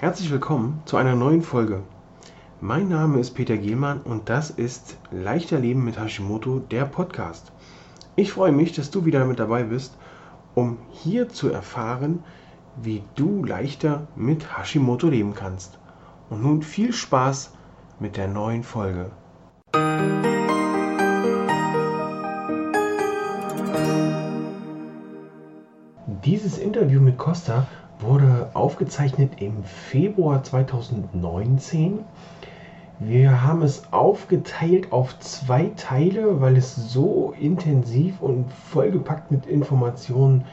Herzlich 0.00 0.30
willkommen 0.30 0.80
zu 0.84 0.96
einer 0.96 1.16
neuen 1.16 1.42
Folge. 1.42 1.82
Mein 2.60 2.88
Name 2.88 3.18
ist 3.18 3.32
Peter 3.32 3.56
Gehlmann 3.56 4.00
und 4.00 4.28
das 4.28 4.48
ist 4.48 4.96
Leichter 5.10 5.58
Leben 5.58 5.84
mit 5.84 5.98
Hashimoto, 5.98 6.60
der 6.60 6.84
Podcast. 6.84 7.50
Ich 8.14 8.30
freue 8.30 8.52
mich, 8.52 8.72
dass 8.72 8.92
du 8.92 9.06
wieder 9.06 9.24
mit 9.24 9.40
dabei 9.40 9.64
bist, 9.64 9.98
um 10.54 10.78
hier 10.92 11.28
zu 11.28 11.50
erfahren, 11.50 12.22
wie 12.80 13.02
du 13.16 13.44
leichter 13.44 14.06
mit 14.14 14.56
Hashimoto 14.56 15.08
leben 15.08 15.34
kannst. 15.34 15.80
Und 16.30 16.44
nun 16.44 16.62
viel 16.62 16.92
Spaß 16.92 17.54
mit 17.98 18.16
der 18.16 18.28
neuen 18.28 18.62
Folge. 18.62 19.10
Dieses 26.22 26.56
Interview 26.56 27.00
mit 27.00 27.18
Costa 27.18 27.66
wurde 28.00 28.50
aufgezeichnet 28.54 29.40
im 29.40 29.64
Februar 29.64 30.42
2019. 30.42 32.00
Wir 33.00 33.44
haben 33.44 33.62
es 33.62 33.92
aufgeteilt 33.92 34.92
auf 34.92 35.18
zwei 35.20 35.70
Teile, 35.76 36.40
weil 36.40 36.56
es 36.56 36.74
so 36.74 37.32
intensiv 37.38 38.20
und 38.20 38.52
vollgepackt 38.52 39.30
mit 39.30 39.46
Informationen 39.46 40.44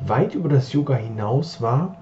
weit 0.00 0.34
über 0.34 0.48
das 0.48 0.72
Yoga 0.72 0.94
hinaus 0.94 1.60
war. 1.60 1.96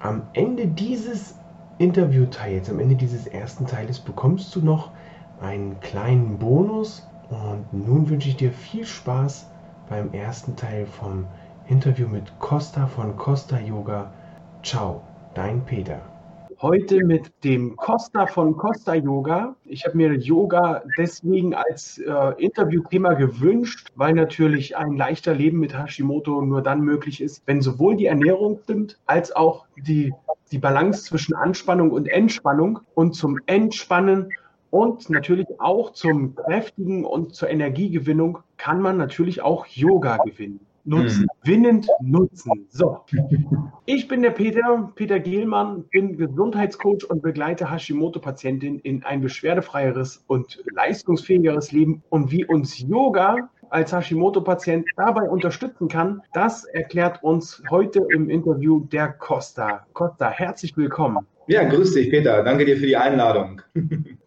Am 0.00 0.22
Ende 0.34 0.66
dieses 0.66 1.34
Interviewteils, 1.78 2.68
am 2.68 2.78
Ende 2.78 2.94
dieses 2.94 3.26
ersten 3.26 3.66
Teiles 3.66 3.98
bekommst 4.00 4.54
du 4.54 4.60
noch 4.60 4.90
einen 5.40 5.80
kleinen 5.80 6.38
Bonus. 6.38 7.06
Und 7.30 7.86
nun 7.86 8.08
wünsche 8.10 8.28
ich 8.28 8.36
dir 8.36 8.52
viel 8.52 8.84
Spaß 8.84 9.46
beim 9.88 10.12
ersten 10.12 10.56
Teil 10.56 10.86
vom 10.86 11.24
Interview 11.68 12.06
mit 12.06 12.38
Costa 12.38 12.86
von 12.86 13.16
Costa 13.16 13.58
Yoga. 13.58 14.10
Ciao, 14.62 15.02
dein 15.34 15.64
Peter. 15.64 16.00
Heute 16.60 17.04
mit 17.04 17.32
dem 17.42 17.74
Costa 17.74 18.26
von 18.26 18.56
Costa 18.56 18.94
Yoga. 18.94 19.56
Ich 19.64 19.84
habe 19.84 19.96
mir 19.96 20.14
Yoga 20.14 20.84
deswegen 20.96 21.52
als 21.52 21.98
äh, 21.98 22.34
Interviewthema 22.38 23.14
gewünscht, 23.14 23.88
weil 23.96 24.14
natürlich 24.14 24.76
ein 24.76 24.96
leichter 24.96 25.34
Leben 25.34 25.58
mit 25.58 25.76
Hashimoto 25.76 26.42
nur 26.42 26.62
dann 26.62 26.82
möglich 26.82 27.20
ist, 27.20 27.42
wenn 27.46 27.60
sowohl 27.60 27.96
die 27.96 28.06
Ernährung 28.06 28.60
stimmt, 28.62 29.00
als 29.06 29.34
auch 29.34 29.66
die, 29.76 30.14
die 30.52 30.58
Balance 30.58 31.06
zwischen 31.06 31.34
Anspannung 31.34 31.90
und 31.90 32.06
Entspannung. 32.06 32.78
Und 32.94 33.16
zum 33.16 33.40
Entspannen 33.46 34.30
und 34.70 35.10
natürlich 35.10 35.48
auch 35.58 35.92
zum 35.92 36.36
Kräftigen 36.36 37.04
und 37.04 37.34
zur 37.34 37.50
Energiegewinnung 37.50 38.38
kann 38.58 38.80
man 38.80 38.96
natürlich 38.96 39.42
auch 39.42 39.66
Yoga 39.66 40.18
gewinnen 40.18 40.60
nutzen. 40.84 41.22
Mhm. 41.22 41.48
Winnend 41.48 41.88
nutzen. 42.00 42.66
So. 42.68 43.00
Ich 43.86 44.08
bin 44.08 44.22
der 44.22 44.30
Peter, 44.30 44.92
Peter 44.94 45.20
Gehlmann, 45.20 45.84
bin 45.84 46.16
Gesundheitscoach 46.16 47.08
und 47.08 47.22
begleite 47.22 47.70
Hashimoto-Patientinnen 47.70 48.80
in 48.80 49.04
ein 49.04 49.20
beschwerdefreieres 49.20 50.24
und 50.26 50.62
leistungsfähigeres 50.72 51.72
Leben. 51.72 52.02
Und 52.08 52.30
wie 52.30 52.44
uns 52.44 52.78
Yoga 52.78 53.50
als 53.70 53.92
Hashimoto-Patient 53.92 54.86
dabei 54.96 55.28
unterstützen 55.28 55.88
kann, 55.88 56.22
das 56.32 56.64
erklärt 56.64 57.22
uns 57.22 57.62
heute 57.70 58.06
im 58.10 58.28
Interview 58.28 58.80
der 58.80 59.08
Costa. 59.12 59.86
Costa, 59.92 60.30
herzlich 60.30 60.76
willkommen. 60.76 61.26
Ja, 61.46 61.64
grüß 61.64 61.94
dich, 61.94 62.10
Peter. 62.10 62.42
Danke 62.44 62.64
dir 62.64 62.76
für 62.76 62.86
die 62.86 62.96
Einladung. 62.96 63.62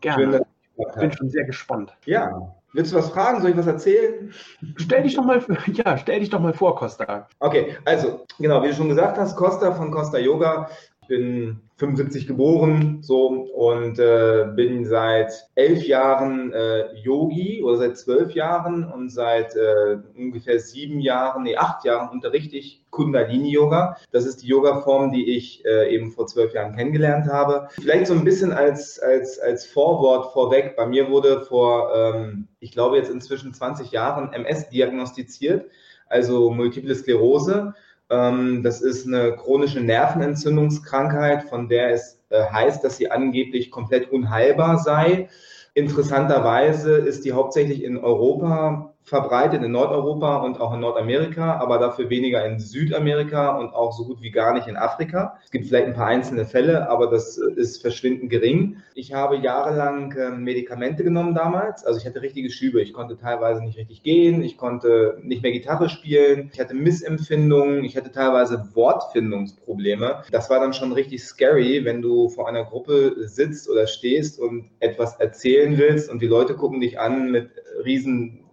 Gerne. 0.02 0.45
Ich 0.78 1.00
bin 1.00 1.12
schon 1.12 1.30
sehr 1.30 1.45
gespannt. 1.45 1.95
Ja, 2.06 2.53
Willst 2.76 2.92
du 2.92 2.98
was 2.98 3.09
fragen? 3.09 3.42
Soll 3.42 3.52
ich 3.52 3.58
was 3.58 3.68
erzählen? 3.68 4.34
Stell 4.76 5.04
dich 5.04 5.16
doch 5.16 5.23
mal, 5.23 5.42
ja, 5.68 5.98
stell 5.98 6.20
dich 6.20 6.30
doch 6.30 6.42
mal 6.42 6.54
vor, 6.54 6.76
Costa. 6.76 7.28
Okay, 7.40 7.78
also, 7.86 8.26
genau, 8.38 8.62
wie 8.64 8.68
du 8.68 8.73
schon 8.73 8.90
gesagt 8.90 9.18
hast, 9.18 9.38
Costa 9.38 9.72
von 9.73 9.92
Costa 9.92 10.18
Yoga. 10.18 10.70
Bin 11.08 11.61
75 11.78 12.25
geboren, 12.25 13.00
so, 13.02 13.28
und 13.28 14.00
äh, 14.00 14.48
bin 14.56 14.86
seit 14.86 15.31
elf 15.56 15.86
Jahren 15.86 16.53
äh, 16.53 16.94
Yogi 16.95 17.62
oder 17.64 17.78
seit 17.78 17.97
zwölf 17.97 18.31
Jahren 18.31 18.86
und 18.86 19.09
seit 19.09 19.56
äh, 19.56 19.97
ungefähr 20.18 20.59
sieben 20.59 21.02
Jahren, 21.02 21.44
nee, 21.44 21.57
acht 21.57 21.84
Jahren 21.84 22.09
unterrichte 22.09 22.56
ich 22.56 22.81
Kundalini-Yoga. 22.91 23.97
Das 24.12 24.25
ist 24.25 24.41
die 24.44 24.47
Yoga-Form, 24.47 25.12
die 25.12 25.35
ich 25.35 25.66
äh, 25.66 25.94
eben 25.94 26.12
vor 26.12 26.28
zwölf 26.28 26.53
Jahren 26.53 26.75
kennengelernt 26.75 27.28
habe. 27.28 27.68
Vielleicht 27.72 28.08
so 28.08 28.13
ein 28.13 28.24
bisschen 28.24 28.53
als, 28.53 28.97
als, 29.00 29.38
als 29.40 29.66
Vorwort 29.66 30.31
vorweg. 30.31 30.78
Bei 30.78 30.85
mir 30.85 31.09
wurde 31.09 31.41
vor, 31.41 31.94
ähm, 31.94 32.47
ich 32.62 32.72
glaube 32.72 32.96
jetzt 32.96 33.12
inzwischen 33.12 33.53
20 33.53 33.91
Jahren 33.91 34.31
MS 34.31 34.69
diagnostiziert, 34.69 35.69
also 36.08 36.52
Multiple 36.52 36.96
Sklerose. 36.96 37.74
Ähm, 38.09 38.63
das 38.63 38.81
ist 38.81 39.07
eine 39.07 39.35
chronische 39.35 39.81
Nervenentzündungskrankheit, 39.81 41.43
von 41.43 41.69
der 41.69 41.91
es 41.91 42.21
äh, 42.29 42.43
heißt, 42.43 42.83
dass 42.83 42.97
sie 42.97 43.11
angeblich 43.11 43.71
komplett 43.71 44.11
unheilbar 44.11 44.77
sei. 44.79 45.29
Interessanterweise 45.73 46.95
ist 46.95 47.25
die 47.25 47.33
hauptsächlich 47.33 47.83
in 47.83 47.97
Europa 47.97 48.94
verbreitet, 49.05 49.61
in 49.61 49.71
Nordeuropa 49.71 50.38
und 50.38 50.59
auch 50.59 50.73
in 50.73 50.79
Nordamerika, 50.79 51.57
aber 51.59 51.77
dafür 51.77 52.09
weniger 52.09 52.43
in 52.43 52.59
Südamerika 52.59 53.55
und 53.55 53.69
auch 53.73 53.93
so 53.93 54.05
gut 54.05 54.21
wie 54.21 54.31
gar 54.31 54.53
nicht 54.53 54.67
in 54.67 54.77
Afrika. 54.77 55.38
Es 55.43 55.51
gibt 55.51 55.67
vielleicht 55.67 55.85
ein 55.85 55.93
paar 55.93 56.07
einzelne 56.07 56.45
Fälle, 56.45 56.89
aber 56.89 57.07
das 57.07 57.38
ist 57.38 57.81
verschwindend 57.81 58.31
gering. 58.31 58.77
Ich 58.95 59.13
habe 59.13 59.38
jahrelang 59.38 60.16
ähm, 60.17 60.43
Medikamente 60.43 61.03
genommen 61.03 61.35
damals. 61.35 61.85
Also 61.85 61.99
ich 61.99 62.05
hatte 62.07 62.23
richtige 62.23 62.49
Schübe. 62.49 62.81
Ich 62.81 62.93
konnte 62.93 63.16
teilweise 63.16 63.61
nicht 63.61 63.77
richtig 63.77 64.01
gehen. 64.01 64.41
Ich 64.41 64.57
konnte 64.57 65.19
nicht 65.22 65.43
mehr 65.43 65.51
Gitarre 65.51 65.87
spielen. 65.87 66.49
Ich 66.51 66.59
hatte 66.59 66.73
Missempfindungen. 66.73 67.83
Ich 67.83 67.95
hatte 67.95 68.11
teilweise 68.11 68.69
Wortfindungsprobleme. 68.73 70.23
Das 70.31 70.49
war 70.49 70.59
dann 70.59 70.73
schon 70.73 70.93
richtig 70.93 71.23
scary, 71.23 71.85
wenn 71.85 72.01
du 72.01 72.29
vor 72.29 72.49
einer 72.49 72.63
Gruppe 72.63 73.27
sitzt 73.27 73.69
oder 73.69 73.85
stehst 73.85 74.39
und 74.39 74.72
etwas 74.79 75.17
erzählen 75.17 75.77
willst 75.77 76.09
und 76.09 76.23
die 76.23 76.27
Leute 76.27 76.55
gucken 76.55 76.81
dich 76.81 76.99
an 76.99 77.29
mit 77.29 77.51
riesen 77.83 78.44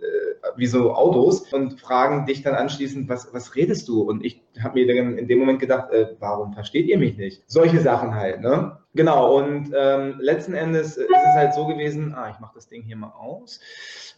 wie 0.57 0.67
so 0.67 0.93
Autos 0.93 1.53
und 1.53 1.81
fragen 1.81 2.27
dich 2.27 2.43
dann 2.43 2.55
anschließend, 2.55 3.09
was, 3.09 3.33
was 3.33 3.55
redest 3.55 3.89
du? 3.89 4.03
Und 4.03 4.25
ich 4.25 4.43
habe 4.61 4.81
mir 4.81 4.87
dann 4.87 5.17
in 5.17 5.29
dem 5.29 5.39
Moment 5.39 5.61
gedacht, 5.61 5.91
äh, 5.93 6.15
warum 6.19 6.53
versteht 6.53 6.87
ihr 6.87 6.99
mich 6.99 7.17
nicht? 7.17 7.43
Solche 7.47 7.81
Sachen 7.81 8.15
halt, 8.15 8.41
ne? 8.41 8.79
Genau, 8.95 9.39
und 9.39 9.73
ähm, 9.75 10.17
letzten 10.19 10.53
Endes 10.53 10.99
ist 10.99 11.09
es 11.09 11.35
halt 11.35 11.55
so 11.55 11.67
gewesen, 11.67 12.15
ah, 12.15 12.31
ich 12.31 12.39
mache 12.41 12.53
das 12.55 12.69
Ding 12.69 12.83
hier 12.83 12.97
mal 12.97 13.13
aus. 13.19 13.61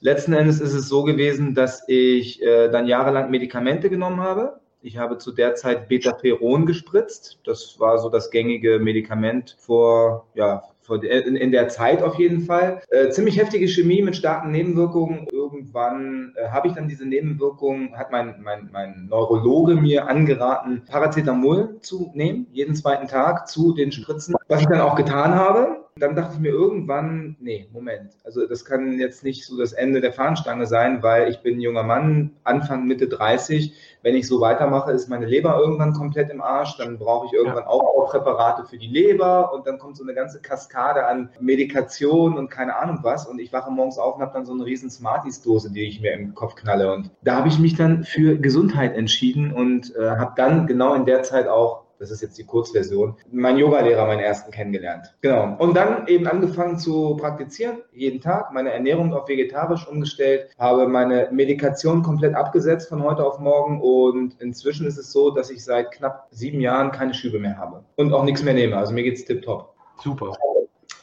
Letzten 0.01 0.33
Endes 0.33 0.61
ist 0.61 0.75
es 0.75 0.89
so 0.89 1.05
gewesen, 1.05 1.55
dass 1.55 1.85
ich 1.87 2.43
äh, 2.43 2.69
dann 2.69 2.89
jahrelang 2.89 3.31
Medikamente 3.31 3.89
genommen 3.89 4.21
habe. 4.21 4.61
Ich 4.83 4.99
habe 4.99 5.19
zu 5.19 5.33
der 5.33 5.55
Zeit 5.55 5.89
Betaferon 5.89 6.67
gespritzt. 6.67 7.39
Das 7.45 7.79
war 7.79 7.99
so 7.99 8.11
das 8.11 8.31
gängige 8.31 8.81
Medikament 8.81 9.57
vor 9.59 10.27
ja, 10.35 10.65
in 10.89 11.53
der 11.53 11.69
Zeit 11.69 12.03
auf 12.03 12.19
jeden 12.19 12.43
Fall. 12.43 12.81
Äh, 12.91 13.11
ziemlich 13.11 13.39
heftige 13.39 13.67
Chemie 13.69 14.03
mit 14.03 14.17
starken 14.17 14.51
Nebenwirkungen. 14.51 15.27
Irgendwann 15.33 16.35
äh, 16.37 16.49
habe 16.49 16.69
ich 16.69 16.75
dann 16.75 16.89
diese 16.89 17.07
Nebenwirkungen, 17.07 17.97
hat 17.97 18.11
mein, 18.11 18.35
mein, 18.43 18.69
mein 18.73 19.07
Neurologe 19.09 19.75
mir 19.75 20.09
angeraten, 20.09 20.83
Paracetamol 20.87 21.81
zu 21.81 22.11
nehmen, 22.15 22.47
jeden 22.53 22.75
zweiten 22.75 23.09
Tag 23.09 23.49
zu 23.49 23.75
den 23.75 23.93
Spritzen, 23.93 24.35
was 24.49 24.61
ich 24.61 24.67
dann 24.67 24.81
auch 24.81 24.97
getan 24.97 25.35
habe. 25.35 25.84
Dann 25.97 26.17
dachte 26.17 26.35
ich 26.35 26.41
mir 26.41 26.51
irgendwann, 26.51 27.37
nee, 27.39 27.69
Moment, 27.73 28.17
also 28.25 28.49
das 28.49 28.65
kann 28.65 28.99
jetzt 28.99 29.23
nicht 29.23 29.47
so 29.47 29.57
das 29.57 29.73
Ende 29.73 30.01
der 30.01 30.13
Fahnenstange 30.13 30.67
sein, 30.67 31.05
weil 31.05 31.29
ich 31.31 31.41
bin 31.41 31.59
ein 31.59 31.61
junger 31.61 31.85
Mann, 31.85 32.33
Anfang, 32.43 32.85
Mitte 32.85 33.07
30. 33.07 33.73
Wenn 34.03 34.17
ich 34.17 34.27
so 34.27 34.41
weitermache, 34.41 34.91
ist 34.91 35.09
meine 35.09 35.27
Leber 35.27 35.57
irgendwann 35.57 35.93
komplett 35.93 36.31
im 36.31 36.43
Arsch. 36.43 36.77
Dann 36.79 36.99
brauche 36.99 37.27
ich 37.27 37.33
irgendwann 37.33 37.63
auch 37.63 37.95
Präparate 38.11 38.65
für 38.65 38.77
die 38.77 38.89
Leber 38.89 39.53
und 39.53 39.69
dann 39.69 39.79
kommt 39.79 39.97
so 39.97 40.03
eine 40.03 40.15
ganze 40.15 40.41
Kaskade 40.41 41.07
an 41.07 41.31
Medikation 41.39 42.37
und 42.37 42.51
keine 42.51 42.77
Ahnung 42.77 42.99
was. 43.03 43.27
Und 43.27 43.39
ich 43.39 43.53
wache 43.53 43.71
morgens 43.71 43.99
auf 43.99 44.17
und 44.17 44.23
habe 44.23 44.33
dann 44.33 44.47
so 44.47 44.53
eine 44.53 44.65
riesen 44.65 44.91
Smarties-Dose, 44.91 45.73
die 45.73 45.83
ich 45.83 46.01
mir 46.01 46.13
im 46.13 46.35
Kopf 46.35 46.57
knalle. 46.57 46.93
Und 46.93 47.11
da 47.23 47.37
habe 47.37 47.47
ich 47.49 47.61
mich 47.61 47.77
dann 47.77 48.03
für 48.03 48.37
Gesundheit 48.37 48.97
entschieden 48.97 49.53
und 49.53 49.95
äh, 49.97 50.11
habe 50.11 50.33
dann 50.37 50.67
genau 50.67 50.95
in 50.95 51.07
der 51.07 51.23
Zeit 51.23 51.47
auch 51.47 51.84
das 51.99 52.11
ist 52.11 52.23
jetzt 52.23 52.39
die 52.39 52.45
Kurzversion, 52.45 53.17
mein 53.31 53.57
Yoga-Lehrer, 53.57 54.07
meinen 54.07 54.21
ersten 54.21 54.51
kennengelernt. 54.51 55.15
Genau. 55.21 55.57
Und 55.59 55.77
dann 55.77 56.07
eben 56.07 56.27
angefangen 56.27 56.79
zu 56.79 57.17
praktizieren, 57.17 57.79
jeden 57.93 58.21
Tag, 58.21 58.53
meine 58.53 58.73
Ernährung 58.73 59.13
auf 59.15 59.29
vegetarisch 59.29 59.87
umgestellt, 59.89 60.51
habe 60.59 60.87
meine 60.89 61.29
Medikation 61.31 62.03
komplett 62.03 62.35
abgesetzt 62.35 62.89
von 62.89 63.03
heute 63.03 63.25
auf 63.25 63.39
morgen 63.39 63.81
und 63.81 64.41
inzwischen 64.41 64.87
ist 64.87 64.99
es 64.99 65.13
so, 65.13 65.31
dass 65.31 65.51
ich 65.51 65.65
seit 65.65 65.93
knapp 65.93 66.29
sieben 66.31 66.61
Jahren 66.61 66.91
keine 66.91 67.15
Schübe 67.15 67.39
mehr 67.39 67.59
habe 67.59 67.85
und 67.97 68.13
auch 68.13 68.25
nichts 68.25 68.43
mehr 68.43 68.55
nehme. 68.55 68.77
Also 68.77 68.93
mir 68.93 69.03
geht 69.03 69.17
es 69.17 69.25
tipptopp. 69.25 69.75
Super. 70.03 70.33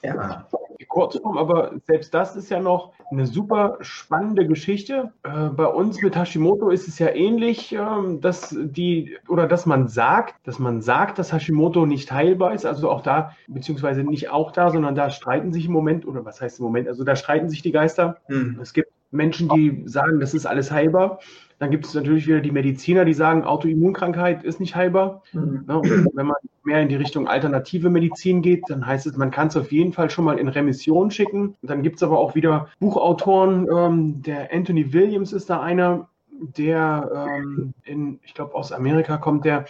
Ja. 0.04 0.48
Kurzform, 0.92 1.38
aber 1.38 1.72
selbst 1.88 2.14
das 2.14 2.36
ist 2.36 2.50
ja 2.50 2.60
noch 2.60 2.92
eine 3.10 3.26
super 3.26 3.78
spannende 3.80 4.46
Geschichte. 4.46 5.14
Äh, 5.24 5.48
bei 5.48 5.66
uns 5.66 6.02
mit 6.02 6.18
Hashimoto 6.18 6.70
ist 6.70 6.90
es 6.90 7.00
ja 7.00 7.08
ähnlich, 7.08 7.74
äh, 7.74 7.80
dass 8.20 8.56
die 8.60 9.18
oder 9.30 9.48
dass 9.48 9.66
man 9.66 9.88
sagt, 9.88 10.36
dass 10.46 10.60
man 10.60 10.82
sagt, 10.82 11.18
dass 11.18 11.32
Hashimoto 11.32 11.86
nicht 11.86 12.12
heilbar 12.12 12.54
ist. 12.54 12.66
Also 12.66 12.90
auch 12.92 13.02
da, 13.02 13.32
beziehungsweise 13.48 14.04
nicht 14.04 14.30
auch 14.30 14.52
da, 14.52 14.70
sondern 14.70 14.94
da 14.94 15.10
streiten 15.10 15.54
sich 15.54 15.66
im 15.68 15.72
Moment, 15.72 16.06
oder 16.06 16.26
was 16.26 16.42
heißt 16.42 16.60
im 16.60 16.66
Moment, 16.66 16.90
also 16.90 17.06
da 17.06 17.16
streiten 17.16 17.50
sich 17.50 17.62
die 17.62 17.72
Geister. 17.72 18.18
Hm. 18.28 18.60
Es 18.62 18.74
gibt 18.74 18.92
Menschen, 19.12 19.50
die 19.50 19.84
sagen, 19.86 20.20
das 20.20 20.34
ist 20.34 20.46
alles 20.46 20.72
heilbar. 20.72 21.20
Dann 21.60 21.70
gibt 21.70 21.86
es 21.86 21.94
natürlich 21.94 22.26
wieder 22.28 22.40
die 22.40 22.52
Mediziner, 22.52 23.06
die 23.06 23.14
sagen, 23.14 23.44
Autoimmunkrankheit 23.44 24.44
ist 24.44 24.60
nicht 24.60 24.76
heilbar. 24.76 25.22
Mhm. 25.32 25.64
wenn 25.68 26.26
man 26.26 26.36
mehr 26.64 26.82
in 26.82 26.90
die 26.90 26.96
Richtung 26.96 27.28
alternative 27.28 27.90
Medizin 27.90 28.42
geht, 28.42 28.64
dann 28.68 28.86
heißt 28.86 29.06
es, 29.06 29.18
man 29.18 29.32
kann 29.32 29.48
es 29.48 29.58
auf 29.58 29.72
jeden 29.72 29.94
Fall 29.94 30.10
schon 30.10 30.26
mal 30.26 30.40
in 30.40 30.48
Remission 30.48 31.12
schicken. 31.12 31.56
Und 31.62 31.70
dann 31.70 31.84
gibt 31.84 31.98
es 31.98 32.04
aber 32.04 32.18
auch 32.20 32.36
wieder 32.36 32.68
Buchautoren, 32.80 33.68
ähm, 33.76 34.22
der 34.24 34.54
Anthony 34.54 34.94
Williams 34.94 35.34
ist 35.34 35.50
da 35.50 35.62
einer, 35.62 36.08
der 36.58 37.12
ähm, 37.28 37.74
in, 37.84 38.20
ich 38.24 38.34
glaube 38.34 38.56
aus 38.56 38.72
Amerika 38.72 39.18
kommt, 39.18 39.46
der, 39.46 39.66